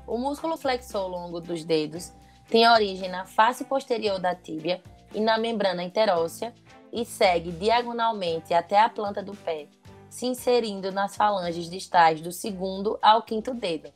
O 0.07 0.19
músculo 0.19 0.59
flexor 0.59 1.09
longo 1.09 1.41
dos 1.41 1.65
dedos 1.65 2.13
tem 2.51 2.69
origem 2.69 3.09
na 3.09 3.25
face 3.25 3.65
posterior 3.65 4.19
da 4.19 4.35
tíbia 4.35 4.83
e 5.15 5.21
na 5.21 5.39
membrana 5.39 5.83
interóssea 5.83 6.53
e 6.93 7.05
segue 7.05 7.53
diagonalmente 7.53 8.55
até 8.55 8.81
a 8.81 8.89
planta 8.89 9.23
do 9.23 9.35
pé, 9.35 9.69
se 10.09 10.27
inserindo 10.27 10.91
nas 10.91 11.17
falanges 11.17 11.69
distais 11.69 12.21
do 12.21 12.33
segundo 12.33 12.99
ao 13.03 13.23
quinto 13.23 13.55
dedo. 13.55 13.91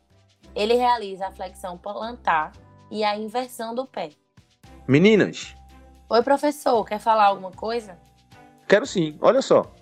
Ele 0.54 0.74
realiza 0.74 1.26
a 1.26 1.32
flexão 1.32 1.78
plantar 1.78 2.52
e 2.90 3.02
a 3.04 3.16
inversão 3.16 3.74
do 3.74 3.86
pé. 3.86 4.10
Meninas! 4.86 5.54
Oi, 6.08 6.22
professor, 6.22 6.84
quer 6.84 6.98
falar 6.98 7.24
alguma 7.24 7.50
coisa? 7.50 7.96
Quero 8.68 8.86
sim, 8.86 9.16
olha 9.20 9.40
só. 9.40 9.72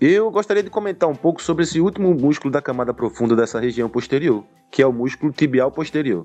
Eu 0.00 0.30
gostaria 0.30 0.62
de 0.62 0.70
comentar 0.70 1.08
um 1.08 1.14
pouco 1.14 1.42
sobre 1.42 1.64
esse 1.64 1.80
último 1.80 2.14
músculo 2.14 2.52
da 2.52 2.62
camada 2.62 2.94
profunda 2.94 3.34
dessa 3.34 3.60
região 3.60 3.88
posterior, 3.88 4.44
que 4.70 4.82
é 4.82 4.86
o 4.86 4.92
músculo 4.92 5.32
tibial 5.32 5.70
posterior. 5.70 6.24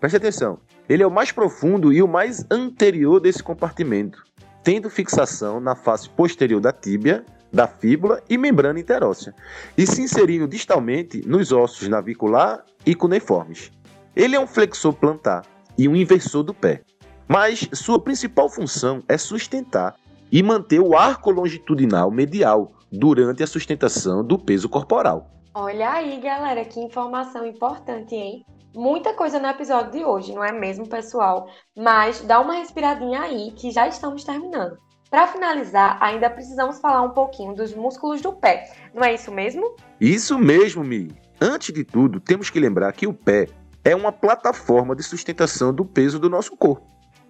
Preste 0.00 0.16
atenção. 0.16 0.58
Ele 0.88 1.02
é 1.02 1.06
o 1.06 1.10
mais 1.10 1.30
profundo 1.30 1.92
e 1.92 2.02
o 2.02 2.08
mais 2.08 2.44
anterior 2.50 3.20
desse 3.20 3.40
compartimento, 3.40 4.24
tendo 4.62 4.90
fixação 4.90 5.60
na 5.60 5.74
face 5.74 6.08
posterior 6.08 6.60
da 6.60 6.72
tíbia, 6.72 7.24
da 7.52 7.66
fíbula 7.66 8.22
e 8.28 8.38
membrana 8.38 8.80
interóssea, 8.80 9.34
e 9.76 9.86
se 9.86 10.00
inserindo 10.00 10.48
distalmente 10.48 11.26
nos 11.26 11.52
ossos 11.52 11.88
navicular 11.88 12.64
e 12.86 12.94
cuneiformes. 12.94 13.70
Ele 14.16 14.36
é 14.36 14.40
um 14.40 14.46
flexor 14.46 14.94
plantar 14.94 15.44
e 15.76 15.88
um 15.88 15.96
inversor 15.96 16.42
do 16.42 16.54
pé, 16.54 16.82
mas 17.28 17.68
sua 17.72 18.00
principal 18.00 18.48
função 18.48 19.02
é 19.08 19.18
sustentar 19.18 19.96
e 20.30 20.42
manter 20.42 20.80
o 20.80 20.96
arco 20.96 21.30
longitudinal 21.30 22.10
medial 22.10 22.72
durante 22.90 23.42
a 23.42 23.46
sustentação 23.46 24.24
do 24.24 24.38
peso 24.38 24.68
corporal. 24.68 25.30
Olha 25.54 25.90
aí, 25.90 26.18
galera, 26.18 26.64
que 26.64 26.80
informação 26.80 27.44
importante, 27.44 28.14
hein? 28.14 28.44
Muita 28.74 29.12
coisa 29.12 29.38
no 29.38 29.48
episódio 29.48 29.92
de 29.92 30.02
hoje, 30.02 30.34
não 30.34 30.42
é 30.42 30.50
mesmo, 30.50 30.88
pessoal? 30.88 31.46
Mas 31.76 32.22
dá 32.22 32.40
uma 32.40 32.54
respiradinha 32.54 33.20
aí 33.20 33.52
que 33.52 33.70
já 33.70 33.86
estamos 33.86 34.24
terminando. 34.24 34.78
Para 35.10 35.26
finalizar, 35.26 35.98
ainda 36.00 36.30
precisamos 36.30 36.80
falar 36.80 37.02
um 37.02 37.10
pouquinho 37.10 37.54
dos 37.54 37.74
músculos 37.74 38.22
do 38.22 38.32
pé, 38.32 38.72
não 38.94 39.04
é 39.04 39.12
isso 39.12 39.30
mesmo? 39.30 39.76
Isso 40.00 40.38
mesmo, 40.38 40.82
Mi. 40.82 41.14
Antes 41.38 41.74
de 41.74 41.84
tudo, 41.84 42.18
temos 42.18 42.48
que 42.48 42.58
lembrar 42.58 42.90
que 42.94 43.06
o 43.06 43.12
pé 43.12 43.46
é 43.84 43.94
uma 43.94 44.10
plataforma 44.10 44.96
de 44.96 45.02
sustentação 45.02 45.74
do 45.74 45.84
peso 45.84 46.18
do 46.18 46.30
nosso 46.30 46.56
corpo, 46.56 46.86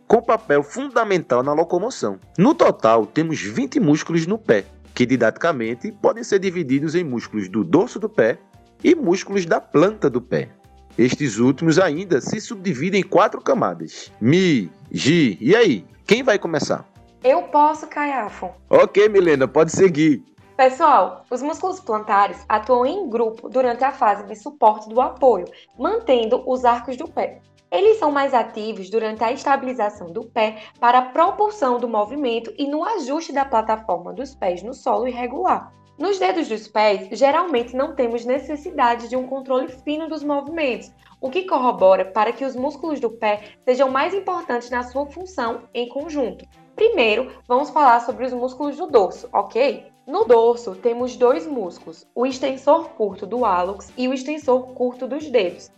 com 0.06 0.22
papel 0.22 0.62
fundamental 0.62 1.42
na 1.42 1.52
locomoção. 1.52 2.20
No 2.38 2.54
total, 2.54 3.04
temos 3.04 3.40
20 3.40 3.80
músculos 3.80 4.28
no 4.28 4.38
pé, 4.38 4.64
que 4.94 5.04
didaticamente 5.04 5.90
podem 5.90 6.22
ser 6.22 6.38
divididos 6.38 6.94
em 6.94 7.02
músculos 7.02 7.49
do 7.49 7.64
dorso 7.64 7.99
do 7.99 8.08
pé 8.08 8.38
e 8.84 8.94
músculos 8.94 9.44
da 9.44 9.61
planta 9.61 10.08
do 10.08 10.20
pé. 10.20 10.62
Estes 10.99 11.38
últimos 11.38 11.78
ainda 11.78 12.20
se 12.20 12.40
subdividem 12.40 13.00
em 13.00 13.04
quatro 13.04 13.40
camadas: 13.40 14.12
Mi, 14.20 14.70
Gi. 14.90 15.38
E 15.40 15.56
aí, 15.56 15.87
quem 16.06 16.22
vai 16.22 16.38
começar? 16.38 16.87
Eu 17.25 17.42
posso, 17.44 17.87
Caiafo. 17.87 18.50
Ok, 18.68 19.08
Milena, 19.08 19.49
pode 19.49 19.72
seguir. 19.72 20.22
Pessoal, 20.56 21.25
os 21.30 21.40
músculos 21.40 21.80
plantares 21.80 22.44
atuam 22.49 22.84
em 22.84 23.08
grupo 23.08 23.49
durante 23.49 23.82
a 23.82 23.90
fase 23.90 24.25
de 24.25 24.37
suporte 24.37 24.88
do 24.88 25.00
apoio, 25.00 25.46
mantendo 25.78 26.42
os 26.46 26.64
arcos 26.64 26.96
do 26.96 27.08
pé. 27.08 27.40
Eles 27.70 27.99
são 27.99 28.11
mais 28.11 28.34
ativos 28.34 28.90
durante 28.90 29.25
a 29.25 29.32
estabilização 29.32 30.12
do 30.12 30.25
pé 30.25 30.64
para 30.78 30.99
a 30.99 31.06
propulsão 31.06 31.78
do 31.78 31.88
movimento 31.88 32.52
e 32.58 32.68
no 32.68 32.84
ajuste 32.84 33.32
da 33.32 33.46
plataforma 33.46 34.12
dos 34.12 34.34
pés 34.34 34.62
no 34.62 34.75
solo 34.75 35.08
irregular. 35.08 35.72
Nos 36.02 36.18
dedos 36.18 36.49
dos 36.49 36.66
pés, 36.66 37.06
geralmente 37.12 37.76
não 37.76 37.94
temos 37.94 38.25
necessidade 38.25 39.09
de 39.09 39.14
um 39.14 39.25
controle 39.25 39.68
fino 39.68 40.09
dos 40.09 40.25
movimentos, 40.25 40.90
o 41.21 41.30
que 41.30 41.44
corrobora 41.44 42.04
para 42.04 42.32
que 42.32 42.44
os 42.44 42.56
músculos 42.56 42.99
do 42.99 43.09
pé 43.09 43.52
sejam 43.64 43.88
mais 43.88 44.12
importantes 44.12 44.68
na 44.68 44.82
sua 44.82 45.06
função 45.06 45.62
em 45.73 45.88
conjunto. 45.88 46.44
Primeiro, 46.75 47.30
vamos 47.47 47.71
falar 47.71 48.00
sobre 48.00 48.26
os 48.26 48.32
músculos 48.32 48.78
do 48.78 48.88
dorso, 48.88 49.28
ok? 49.32 49.92
No 50.04 50.25
dorso, 50.25 50.75
temos 50.75 51.14
dois 51.14 51.47
músculos, 51.47 52.04
o 52.16 52.26
extensor 52.26 52.88
curto 52.97 53.25
do 53.25 53.44
hálux 53.44 53.92
e 53.97 54.09
o 54.09 54.12
extensor 54.12 54.75
curto 54.75 55.06
dos 55.06 55.30
dedos. 55.30 55.71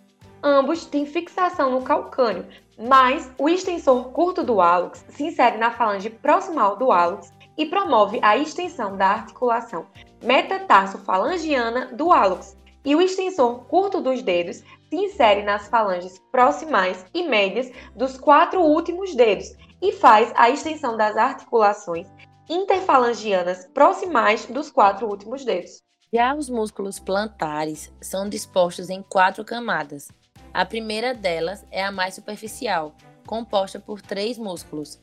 Ambos 0.43 0.87
têm 0.87 1.04
fixação 1.04 1.71
no 1.71 1.83
calcâneo, 1.83 2.47
mas 2.78 3.31
o 3.37 3.47
extensor 3.47 4.04
curto 4.12 4.43
do 4.43 4.59
hálux 4.59 5.04
se 5.11 5.25
insere 5.25 5.59
na 5.59 5.71
falange 5.71 6.09
proximal 6.09 6.76
do 6.78 6.90
hálux 6.90 7.31
e 7.57 7.66
promove 7.66 8.19
a 8.23 8.38
extensão 8.38 8.97
da 8.97 9.09
articulação 9.09 9.87
metatarsofalangiana 10.25 11.87
do 11.95 12.12
hálux, 12.12 12.57
e 12.85 12.95
o 12.95 13.00
extensor 13.00 13.64
curto 13.66 14.00
dos 14.00 14.23
dedos 14.23 14.57
se 14.88 14.97
insere 14.97 15.43
nas 15.43 15.69
falanges 15.69 16.21
proximais 16.31 17.04
e 17.14 17.23
médias 17.23 17.71
dos 17.95 18.19
quatro 18.19 18.61
últimos 18.61 19.14
dedos 19.14 19.54
e 19.81 19.93
faz 19.93 20.33
a 20.37 20.50
extensão 20.50 20.97
das 20.97 21.16
articulações 21.16 22.07
interfalangianas 22.49 23.66
proximais 23.73 24.45
dos 24.47 24.71
quatro 24.71 25.09
últimos 25.09 25.45
dedos. 25.45 25.83
Já 26.12 26.35
os 26.35 26.49
músculos 26.49 26.99
plantares 26.99 27.93
são 28.00 28.28
dispostos 28.28 28.90
em 28.90 29.02
quatro 29.02 29.45
camadas. 29.45 30.09
A 30.52 30.64
primeira 30.64 31.14
delas 31.14 31.64
é 31.71 31.83
a 31.83 31.90
mais 31.90 32.14
superficial, 32.14 32.95
composta 33.26 33.81
por 33.81 34.01
três 34.01 34.38
músculos: 34.38 35.01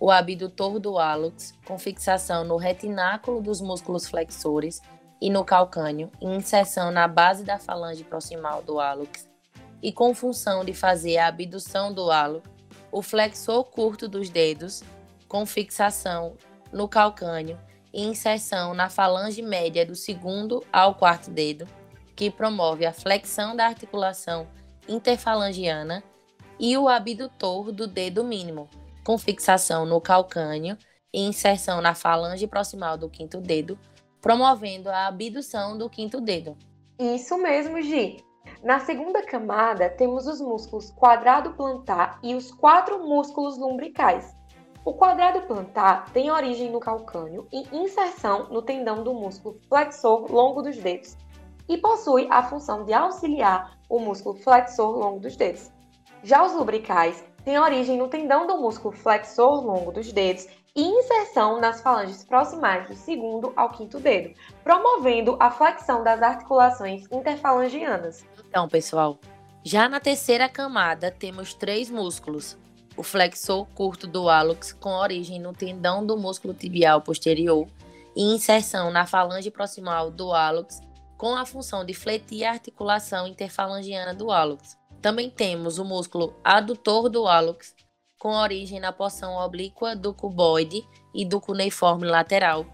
o 0.00 0.10
abdutor 0.10 0.80
do 0.80 0.98
hálux, 0.98 1.52
com 1.66 1.78
fixação 1.78 2.42
no 2.42 2.56
retináculo 2.56 3.42
dos 3.42 3.60
músculos 3.60 4.08
flexores 4.08 4.80
e 5.20 5.28
no 5.28 5.44
calcâneo, 5.44 6.10
e 6.18 6.26
inserção 6.26 6.90
na 6.90 7.06
base 7.06 7.44
da 7.44 7.58
falange 7.58 8.02
proximal 8.02 8.62
do 8.62 8.80
hálux, 8.80 9.28
e 9.82 9.92
com 9.92 10.14
função 10.14 10.64
de 10.64 10.72
fazer 10.72 11.18
a 11.18 11.26
abdução 11.26 11.92
do 11.92 12.10
hálux, 12.10 12.48
o 12.90 13.02
flexor 13.02 13.62
curto 13.64 14.08
dos 14.08 14.30
dedos, 14.30 14.82
com 15.28 15.44
fixação 15.44 16.34
no 16.72 16.88
calcâneo 16.88 17.58
e 17.92 18.02
inserção 18.02 18.72
na 18.72 18.88
falange 18.88 19.42
média 19.42 19.84
do 19.84 19.94
segundo 19.94 20.64
ao 20.72 20.94
quarto 20.94 21.30
dedo, 21.30 21.68
que 22.16 22.30
promove 22.30 22.86
a 22.86 22.92
flexão 22.92 23.54
da 23.54 23.66
articulação 23.66 24.48
interfalangiana, 24.88 26.02
e 26.58 26.76
o 26.76 26.88
abdutor 26.88 27.72
do 27.72 27.86
dedo 27.86 28.22
mínimo, 28.22 28.68
com 29.04 29.18
fixação 29.18 29.84
no 29.86 30.00
calcâneo 30.00 30.76
e 31.12 31.20
inserção 31.20 31.80
na 31.80 31.94
falange 31.94 32.46
proximal 32.46 32.96
do 32.96 33.08
quinto 33.08 33.40
dedo, 33.40 33.78
promovendo 34.20 34.88
a 34.88 35.06
abdução 35.06 35.76
do 35.76 35.88
quinto 35.88 36.20
dedo. 36.20 36.56
Isso 36.98 37.36
mesmo, 37.38 37.80
Gi. 37.80 38.22
Na 38.62 38.80
segunda 38.80 39.22
camada, 39.22 39.88
temos 39.88 40.26
os 40.26 40.40
músculos 40.40 40.90
quadrado 40.90 41.52
plantar 41.54 42.18
e 42.22 42.34
os 42.34 42.50
quatro 42.50 42.98
músculos 43.06 43.56
lumbricais. 43.56 44.34
O 44.84 44.94
quadrado 44.94 45.42
plantar 45.42 46.10
tem 46.12 46.30
origem 46.30 46.70
no 46.70 46.80
calcâneo 46.80 47.46
e 47.52 47.64
inserção 47.76 48.48
no 48.50 48.62
tendão 48.62 49.02
do 49.02 49.12
músculo 49.12 49.58
flexor 49.68 50.30
longo 50.30 50.62
dos 50.62 50.76
dedos 50.76 51.16
e 51.68 51.76
possui 51.78 52.26
a 52.30 52.42
função 52.42 52.84
de 52.84 52.92
auxiliar 52.92 53.78
o 53.88 53.98
músculo 53.98 54.34
flexor 54.36 54.90
longo 54.96 55.20
dos 55.20 55.36
dedos. 55.36 55.70
Já 56.22 56.44
os 56.44 56.52
lubricais 56.52 57.24
tem 57.44 57.58
origem 57.58 57.96
no 57.98 58.08
tendão 58.08 58.46
do 58.46 58.58
músculo 58.58 58.94
flexor 58.94 59.64
longo 59.64 59.92
dos 59.92 60.12
dedos 60.12 60.46
e 60.74 60.82
inserção 60.82 61.60
nas 61.60 61.80
falanges 61.80 62.24
proximais 62.24 62.86
do 62.88 62.94
segundo 62.94 63.52
ao 63.56 63.70
quinto 63.70 63.98
dedo, 63.98 64.34
promovendo 64.62 65.36
a 65.40 65.50
flexão 65.50 66.04
das 66.04 66.22
articulações 66.22 67.04
interfalangianas. 67.10 68.24
Então, 68.48 68.68
pessoal, 68.68 69.18
já 69.64 69.88
na 69.88 70.00
terceira 70.00 70.48
camada 70.48 71.10
temos 71.10 71.54
três 71.54 71.90
músculos. 71.90 72.56
O 72.96 73.02
flexor 73.02 73.66
curto 73.74 74.06
do 74.06 74.28
hálux, 74.28 74.72
com 74.72 74.90
origem 74.90 75.40
no 75.40 75.52
tendão 75.52 76.04
do 76.04 76.16
músculo 76.16 76.54
tibial 76.54 77.00
posterior, 77.00 77.66
e 78.16 78.22
inserção 78.22 78.90
na 78.90 79.06
falange 79.06 79.50
proximal 79.50 80.10
do 80.10 80.32
hálux, 80.32 80.80
com 81.16 81.36
a 81.36 81.44
função 81.44 81.84
de 81.84 81.94
fletir 81.94 82.44
a 82.44 82.52
articulação 82.52 83.26
interfalangiana 83.26 84.14
do 84.14 84.30
hálux. 84.30 84.79
Também 85.00 85.30
temos 85.30 85.78
o 85.78 85.84
músculo 85.84 86.34
adutor 86.44 87.08
do 87.08 87.26
hálux, 87.26 87.74
com 88.18 88.34
origem 88.34 88.78
na 88.78 88.92
porção 88.92 89.34
oblíqua 89.36 89.96
do 89.96 90.12
cuboide 90.12 90.86
e 91.14 91.24
do 91.24 91.40
cuneiforme 91.40 92.06
lateral, 92.06 92.66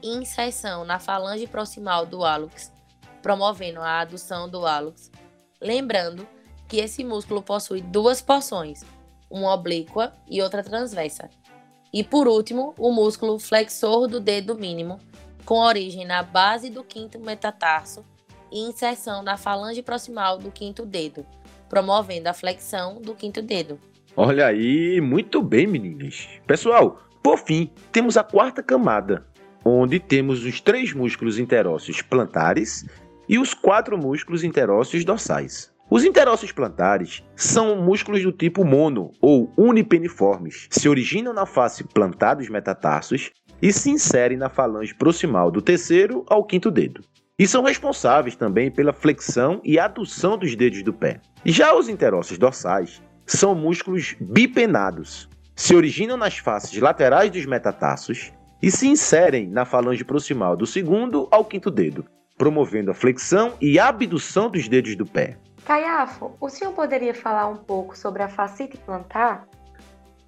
e 0.00 0.08
inserção 0.08 0.84
na 0.84 1.00
falange 1.00 1.46
proximal 1.46 2.06
do 2.06 2.24
hálux, 2.24 2.72
promovendo 3.20 3.80
a 3.80 4.00
adução 4.00 4.48
do 4.48 4.64
hálux. 4.64 5.10
Lembrando 5.60 6.26
que 6.68 6.76
esse 6.76 7.02
músculo 7.02 7.42
possui 7.42 7.80
duas 7.82 8.22
porções, 8.22 8.84
uma 9.28 9.52
oblíqua 9.52 10.14
e 10.28 10.40
outra 10.40 10.62
transversa. 10.62 11.28
E 11.92 12.04
por 12.04 12.28
último, 12.28 12.74
o 12.78 12.92
músculo 12.92 13.40
flexor 13.40 14.06
do 14.06 14.20
dedo 14.20 14.54
mínimo, 14.54 15.00
com 15.44 15.58
origem 15.58 16.04
na 16.04 16.22
base 16.22 16.70
do 16.70 16.84
quinto 16.84 17.18
metatarso 17.18 18.04
e 18.52 18.60
inserção 18.60 19.20
na 19.22 19.36
falange 19.36 19.82
proximal 19.82 20.38
do 20.38 20.50
quinto 20.50 20.86
dedo 20.86 21.26
promovendo 21.72 22.28
a 22.28 22.34
flexão 22.34 23.00
do 23.00 23.14
quinto 23.14 23.40
dedo. 23.40 23.78
Olha 24.14 24.46
aí, 24.46 25.00
muito 25.00 25.40
bem, 25.40 25.66
meninas. 25.66 26.28
Pessoal, 26.46 27.00
por 27.22 27.38
fim, 27.38 27.70
temos 27.90 28.18
a 28.18 28.22
quarta 28.22 28.62
camada, 28.62 29.26
onde 29.64 29.98
temos 29.98 30.44
os 30.44 30.60
três 30.60 30.92
músculos 30.92 31.38
interósseos 31.38 32.02
plantares 32.02 32.84
e 33.26 33.38
os 33.38 33.54
quatro 33.54 33.96
músculos 33.96 34.44
interósseos 34.44 35.02
dorsais. 35.02 35.72
Os 35.88 36.04
interósseos 36.04 36.52
plantares 36.52 37.24
são 37.34 37.82
músculos 37.82 38.22
do 38.22 38.32
tipo 38.32 38.66
mono 38.66 39.10
ou 39.18 39.50
unipeniformes. 39.56 40.66
Se 40.70 40.90
originam 40.90 41.32
na 41.32 41.46
face 41.46 41.84
plantar 41.84 42.34
dos 42.34 42.50
metatarsos 42.50 43.30
e 43.62 43.72
se 43.72 43.88
inserem 43.88 44.36
na 44.36 44.50
falange 44.50 44.94
proximal 44.94 45.50
do 45.50 45.62
terceiro 45.62 46.22
ao 46.28 46.44
quinto 46.44 46.70
dedo. 46.70 47.02
E 47.38 47.48
são 47.48 47.62
responsáveis 47.62 48.36
também 48.36 48.70
pela 48.70 48.92
flexão 48.92 49.60
e 49.64 49.78
adução 49.78 50.36
dos 50.36 50.54
dedos 50.54 50.82
do 50.82 50.92
pé. 50.92 51.20
Já 51.44 51.74
os 51.74 51.88
interósseos 51.88 52.38
dorsais 52.38 53.02
são 53.26 53.54
músculos 53.54 54.14
bipenados. 54.20 55.28
Se 55.56 55.74
originam 55.74 56.16
nas 56.16 56.38
faces 56.38 56.78
laterais 56.80 57.30
dos 57.30 57.46
metatarsos 57.46 58.32
e 58.62 58.70
se 58.70 58.86
inserem 58.86 59.48
na 59.48 59.64
falange 59.64 60.04
proximal 60.04 60.56
do 60.56 60.66
segundo 60.66 61.26
ao 61.30 61.44
quinto 61.44 61.70
dedo, 61.70 62.04
promovendo 62.36 62.90
a 62.90 62.94
flexão 62.94 63.54
e 63.60 63.78
abdução 63.78 64.50
dos 64.50 64.68
dedos 64.68 64.94
do 64.94 65.06
pé. 65.06 65.36
Caiafo, 65.64 66.36
o 66.40 66.48
senhor 66.48 66.72
poderia 66.72 67.14
falar 67.14 67.48
um 67.48 67.56
pouco 67.56 67.96
sobre 67.96 68.22
a 68.22 68.28
fascite 68.28 68.76
plantar? 68.78 69.48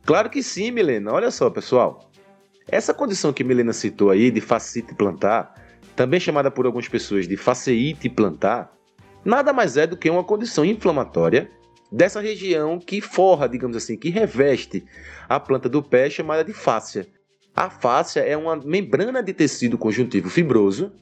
Claro 0.05 0.31
que 0.31 0.43
sim, 0.43 0.71
Milena. 0.71 1.13
Olha 1.13 1.31
só, 1.31 1.51
pessoal. 1.51 2.11
Essa 2.69 2.95
condição 2.95 3.33
que 3.33 3.45
Milena 3.45 3.73
citou 3.73 4.11
aí 4.11 4.31
de 4.31 4.41
fascite 4.41 4.95
plantar, 4.95 5.55
também 5.97 6.21
chamada 6.21 6.51
por 6.51 6.67
algumas 6.67 6.89
pessoas 6.89 7.29
de 7.29 7.37
faceite 7.37 8.09
plantar, 8.09 8.73
nada 9.25 9.53
mais 9.53 9.77
é 9.77 9.87
do 9.87 9.97
que 9.97 10.11
uma 10.11 10.25
condição 10.25 10.65
inflamatória 10.65 11.51
dessa 11.91 12.21
região 12.21 12.79
que 12.79 13.01
forra, 13.01 13.49
digamos 13.49 13.77
assim, 13.77 13.97
que 13.97 14.11
reveste 14.11 14.85
a 15.29 15.39
planta 15.39 15.69
do 15.69 15.83
pé, 15.83 16.11
chamada 16.11 16.45
de 16.45 16.53
fáscia. 16.53 17.07
A 17.55 17.71
fáscia 17.71 18.21
é 18.21 18.37
uma 18.37 18.57
membrana 18.57 19.23
de 19.23 19.33
tecido 19.33 19.79
conjuntivo 19.79 20.29
fibroso 20.29 20.93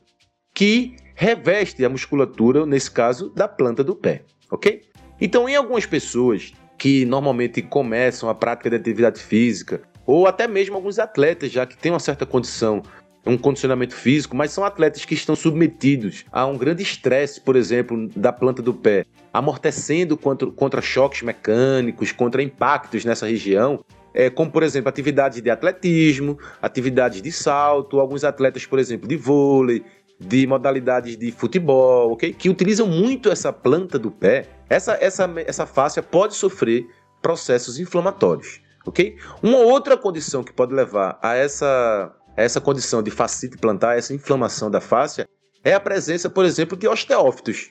que 0.55 0.97
reveste 1.15 1.83
a 1.85 1.89
musculatura, 1.89 2.67
nesse 2.67 2.91
caso, 2.91 3.31
da 3.31 3.49
planta 3.49 3.83
do 3.83 3.97
pé, 3.97 4.23
ok? 4.51 4.83
Então, 5.19 5.49
em 5.49 5.57
algumas 5.57 5.87
pessoas 5.87 6.53
que 6.77 7.07
normalmente 7.07 7.63
começam 7.63 8.29
a 8.29 8.35
prática 8.35 8.69
de 8.69 8.77
atividade 8.77 9.21
física, 9.21 9.81
ou 10.05 10.27
até 10.27 10.47
mesmo 10.49 10.75
alguns 10.75 10.99
atletas 10.99 11.51
já 11.51 11.65
que 11.65 11.77
têm 11.77 11.93
uma 11.93 12.01
certa 12.01 12.27
condição 12.27 12.83
um 13.25 13.39
condicionamento 13.39 13.95
físico, 13.95 14.37
mas 14.37 14.51
são 14.51 14.65
atletas 14.65 15.05
que 15.05 15.15
estão 15.15 15.37
submetidos 15.37 16.25
a 16.33 16.45
um 16.47 16.57
grande 16.57 16.83
estresse, 16.83 17.41
por 17.41 17.57
exemplo, 17.57 18.09
da 18.17 18.33
planta 18.33 18.61
do 18.61 18.75
pé, 18.75 19.05
amortecendo 19.33 20.17
contra, 20.17 20.51
contra 20.51 20.83
choques 20.83 21.23
mecânicos, 21.23 22.13
contra 22.13 22.43
impactos 22.43 23.05
nessa 23.05 23.27
região, 23.27 23.85
é, 24.15 24.29
como 24.29 24.51
por 24.51 24.63
exemplo 24.63 24.89
atividades 24.89 25.41
de 25.41 25.51
atletismo, 25.51 26.39
atividades 26.61 27.23
de 27.23 27.33
salto, 27.33 28.01
alguns 28.01 28.25
atletas, 28.25 28.67
por 28.67 28.79
exemplo, 28.79 29.09
de 29.09 29.17
vôlei, 29.17 29.83
de 30.19 30.47
modalidades 30.47 31.17
de 31.17 31.33
futebol, 31.33 32.13
ok? 32.13 32.33
Que 32.33 32.49
utilizam 32.49 32.87
muito 32.87 33.31
essa 33.31 33.53
planta 33.53 33.99
do 33.99 34.11
pé, 34.11 34.47
essa, 34.69 34.97
essa, 35.01 35.31
essa 35.47 35.67
fáscia 35.67 36.03
pode 36.03 36.35
sofrer 36.35 36.87
processos 37.21 37.79
inflamatórios, 37.79 38.61
ok? 38.87 39.17
Uma 39.43 39.59
outra 39.59 39.97
condição 39.97 40.45
que 40.45 40.53
pode 40.53 40.75
levar 40.75 41.19
a 41.23 41.35
essa, 41.35 42.15
essa 42.37 42.61
condição 42.61 43.03
de 43.03 43.11
fascite 43.11 43.57
plantar, 43.59 43.99
essa 43.99 44.15
inflamação 44.15 44.71
da 44.71 44.81
fáscia, 44.81 45.29
é 45.65 45.75
a 45.75 45.81
presença, 45.81 46.29
por 46.29 46.45
exemplo, 46.45 46.77
de 46.77 46.89
osteófitos, 46.89 47.71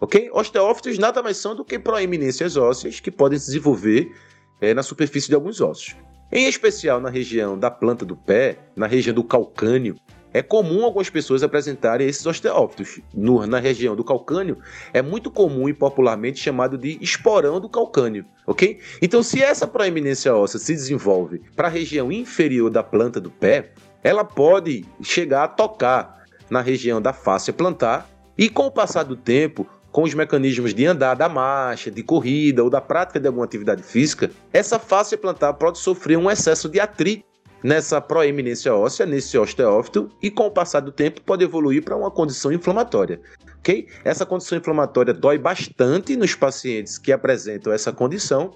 ok? 0.00 0.30
Osteófitos 0.32 0.98
nada 0.98 1.22
mais 1.22 1.36
são 1.36 1.54
do 1.54 1.64
que 1.64 1.78
proeminências 1.78 2.56
ósseas 2.56 3.00
que 3.00 3.10
podem 3.10 3.38
se 3.38 3.46
desenvolver 3.46 4.12
é, 4.60 4.74
na 4.74 4.82
superfície 4.82 5.28
de 5.28 5.34
alguns 5.34 5.60
ossos. 5.60 5.96
Em 6.32 6.46
especial 6.46 7.00
na 7.00 7.10
região 7.10 7.58
da 7.58 7.70
planta 7.70 8.04
do 8.04 8.16
pé, 8.16 8.58
na 8.76 8.86
região 8.86 9.14
do 9.14 9.24
calcânio, 9.24 9.96
é 10.32 10.42
comum 10.42 10.84
algumas 10.84 11.10
pessoas 11.10 11.42
apresentarem 11.42 12.06
esses 12.06 12.24
osteófitos. 12.24 13.00
No, 13.12 13.44
na 13.46 13.58
região 13.58 13.96
do 13.96 14.04
calcânio, 14.04 14.58
é 14.92 15.02
muito 15.02 15.30
comum 15.30 15.68
e 15.68 15.74
popularmente 15.74 16.38
chamado 16.38 16.78
de 16.78 16.98
esporão 17.00 17.60
do 17.60 17.68
calcânio, 17.68 18.24
ok? 18.46 18.78
Então, 19.02 19.22
se 19.22 19.42
essa 19.42 19.66
proeminência 19.66 20.34
óssea 20.34 20.60
se 20.60 20.72
desenvolve 20.72 21.42
para 21.56 21.66
a 21.66 21.70
região 21.70 22.12
inferior 22.12 22.70
da 22.70 22.82
planta 22.82 23.20
do 23.20 23.30
pé, 23.30 23.72
ela 24.02 24.24
pode 24.24 24.84
chegar 25.02 25.44
a 25.44 25.48
tocar 25.48 26.24
na 26.48 26.60
região 26.60 27.00
da 27.00 27.12
face 27.12 27.52
plantar 27.52 28.08
e, 28.36 28.48
com 28.48 28.66
o 28.66 28.70
passar 28.70 29.04
do 29.04 29.16
tempo, 29.16 29.66
com 29.92 30.02
os 30.02 30.14
mecanismos 30.14 30.72
de 30.72 30.86
andar 30.86 31.14
da 31.14 31.28
marcha, 31.28 31.90
de 31.90 32.02
corrida 32.02 32.62
ou 32.62 32.70
da 32.70 32.80
prática 32.80 33.20
de 33.20 33.26
alguma 33.26 33.44
atividade 33.44 33.82
física, 33.82 34.30
essa 34.52 34.78
face 34.78 35.16
plantar 35.16 35.54
pode 35.54 35.78
sofrer 35.78 36.16
um 36.16 36.30
excesso 36.30 36.68
de 36.68 36.80
atrito 36.80 37.24
nessa 37.62 38.00
proeminência 38.00 38.74
óssea, 38.74 39.04
nesse 39.04 39.36
osteófito, 39.36 40.08
e 40.22 40.30
com 40.30 40.46
o 40.46 40.50
passar 40.50 40.80
do 40.80 40.90
tempo 40.90 41.20
pode 41.20 41.44
evoluir 41.44 41.84
para 41.84 41.96
uma 41.96 42.10
condição 42.10 42.50
inflamatória. 42.52 43.20
ok? 43.58 43.86
Essa 44.04 44.24
condição 44.24 44.56
inflamatória 44.56 45.12
dói 45.12 45.38
bastante 45.38 46.16
nos 46.16 46.34
pacientes 46.34 46.96
que 46.96 47.12
apresentam 47.12 47.72
essa 47.72 47.92
condição, 47.92 48.50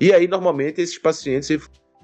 e 0.00 0.12
aí 0.12 0.26
normalmente 0.26 0.80
esses 0.80 0.98
pacientes 0.98 1.56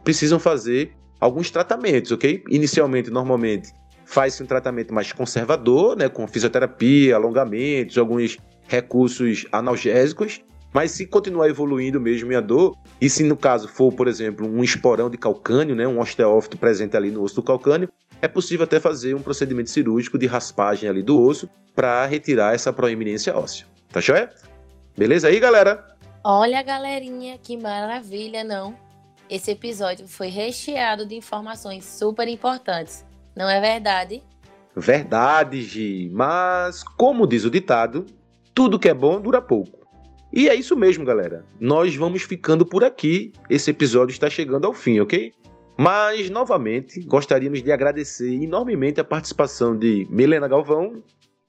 precisam 0.04 0.38
fazer 0.38 0.94
alguns 1.20 1.50
tratamentos, 1.50 2.12
ok? 2.12 2.42
Inicialmente, 2.50 3.10
normalmente, 3.10 3.72
faz-se 4.04 4.42
um 4.42 4.46
tratamento 4.46 4.92
mais 4.92 5.12
conservador, 5.12 5.96
né, 5.96 6.08
com 6.08 6.26
fisioterapia, 6.26 7.16
alongamentos, 7.16 7.96
alguns 7.98 8.38
recursos 8.68 9.46
analgésicos, 9.50 10.40
mas 10.72 10.90
se 10.90 11.06
continuar 11.06 11.48
evoluindo 11.48 12.00
mesmo 12.00 12.36
a 12.36 12.40
dor, 12.40 12.76
e 13.00 13.08
se 13.08 13.22
no 13.22 13.36
caso 13.36 13.68
for, 13.68 13.92
por 13.92 14.08
exemplo, 14.08 14.46
um 14.46 14.62
esporão 14.62 15.08
de 15.08 15.16
calcânio, 15.16 15.74
né, 15.74 15.86
um 15.86 16.00
osteófito 16.00 16.58
presente 16.58 16.96
ali 16.96 17.10
no 17.10 17.22
osso 17.22 17.36
do 17.36 17.42
calcânio, 17.42 17.88
é 18.20 18.28
possível 18.28 18.64
até 18.64 18.80
fazer 18.80 19.14
um 19.14 19.22
procedimento 19.22 19.70
cirúrgico 19.70 20.18
de 20.18 20.26
raspagem 20.26 20.88
ali 20.88 21.02
do 21.02 21.20
osso 21.20 21.48
para 21.74 22.04
retirar 22.06 22.54
essa 22.54 22.72
proeminência 22.72 23.36
óssea. 23.36 23.66
Tá 23.90 24.00
joia? 24.00 24.30
Beleza 24.96 25.28
aí, 25.28 25.38
galera? 25.38 25.84
Olha, 26.24 26.62
galerinha, 26.62 27.38
que 27.38 27.56
maravilha, 27.56 28.42
não? 28.42 28.74
Esse 29.28 29.52
episódio 29.52 30.06
foi 30.06 30.28
recheado 30.28 31.06
de 31.06 31.14
informações 31.14 31.84
super 31.84 32.28
importantes, 32.28 33.04
não 33.34 33.48
é 33.48 33.58
verdade? 33.58 34.22
Verdade, 34.76 35.62
Gi. 35.62 36.10
Mas, 36.12 36.82
como 36.82 37.26
diz 37.26 37.44
o 37.44 37.50
ditado, 37.50 38.04
tudo 38.52 38.78
que 38.78 38.88
é 38.88 38.94
bom 38.94 39.20
dura 39.20 39.40
pouco. 39.40 39.86
E 40.30 40.48
é 40.48 40.54
isso 40.54 40.76
mesmo, 40.76 41.04
galera. 41.04 41.44
Nós 41.58 41.94
vamos 41.96 42.22
ficando 42.22 42.66
por 42.66 42.84
aqui. 42.84 43.32
Esse 43.48 43.70
episódio 43.70 44.12
está 44.12 44.28
chegando 44.28 44.66
ao 44.66 44.74
fim, 44.74 45.00
ok? 45.00 45.32
Mas, 45.76 46.28
novamente, 46.28 47.00
gostaríamos 47.00 47.62
de 47.62 47.72
agradecer 47.72 48.42
enormemente 48.42 49.00
a 49.00 49.04
participação 49.04 49.76
de 49.76 50.06
Milena 50.10 50.48
Galvão. 50.48 51.02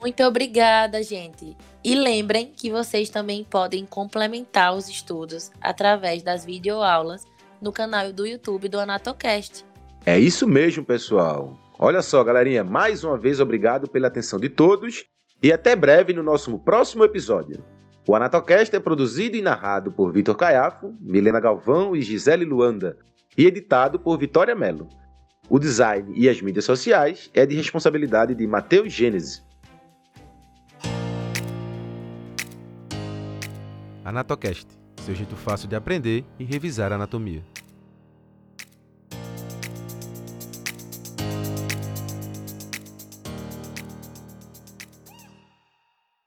Muito 0.00 0.22
obrigada, 0.24 1.00
gente. 1.02 1.56
E 1.84 1.94
lembrem 1.94 2.52
que 2.56 2.70
vocês 2.70 3.10
também 3.10 3.44
podem 3.44 3.86
complementar 3.86 4.74
os 4.74 4.88
estudos 4.88 5.50
através 5.60 6.22
das 6.22 6.44
videoaulas 6.44 7.24
no 7.60 7.72
canal 7.72 8.12
do 8.12 8.26
YouTube 8.26 8.68
do 8.68 8.80
Anatocast. 8.80 9.64
É 10.06 10.18
isso 10.18 10.46
mesmo, 10.46 10.84
pessoal. 10.84 11.58
Olha 11.78 12.02
só, 12.02 12.24
galerinha, 12.24 12.64
mais 12.64 13.04
uma 13.04 13.16
vez 13.16 13.38
obrigado 13.38 13.88
pela 13.88 14.08
atenção 14.08 14.38
de 14.38 14.48
todos 14.48 15.04
e 15.42 15.52
até 15.52 15.76
breve 15.76 16.12
no 16.12 16.22
nosso 16.22 16.58
próximo 16.58 17.04
episódio. 17.04 17.62
O 18.06 18.14
Anatocast 18.14 18.74
é 18.74 18.80
produzido 18.80 19.36
e 19.36 19.42
narrado 19.42 19.92
por 19.92 20.12
Vitor 20.12 20.36
Caiafo, 20.36 20.96
Milena 21.00 21.38
Galvão 21.38 21.94
e 21.94 22.02
Gisele 22.02 22.44
Luanda, 22.44 22.96
e 23.36 23.46
editado 23.46 24.00
por 24.00 24.18
Vitória 24.18 24.54
Mello. 24.54 24.88
O 25.48 25.58
design 25.58 26.12
e 26.14 26.28
as 26.28 26.40
mídias 26.40 26.64
sociais 26.64 27.30
é 27.32 27.46
de 27.46 27.54
responsabilidade 27.54 28.34
de 28.34 28.46
Matheus 28.46 28.92
Gênesis. 28.92 29.46
Anatocast, 34.04 34.66
seu 35.02 35.14
jeito 35.14 35.36
fácil 35.36 35.68
de 35.68 35.76
aprender 35.76 36.24
e 36.38 36.44
revisar 36.44 36.92
anatomia. 36.92 37.42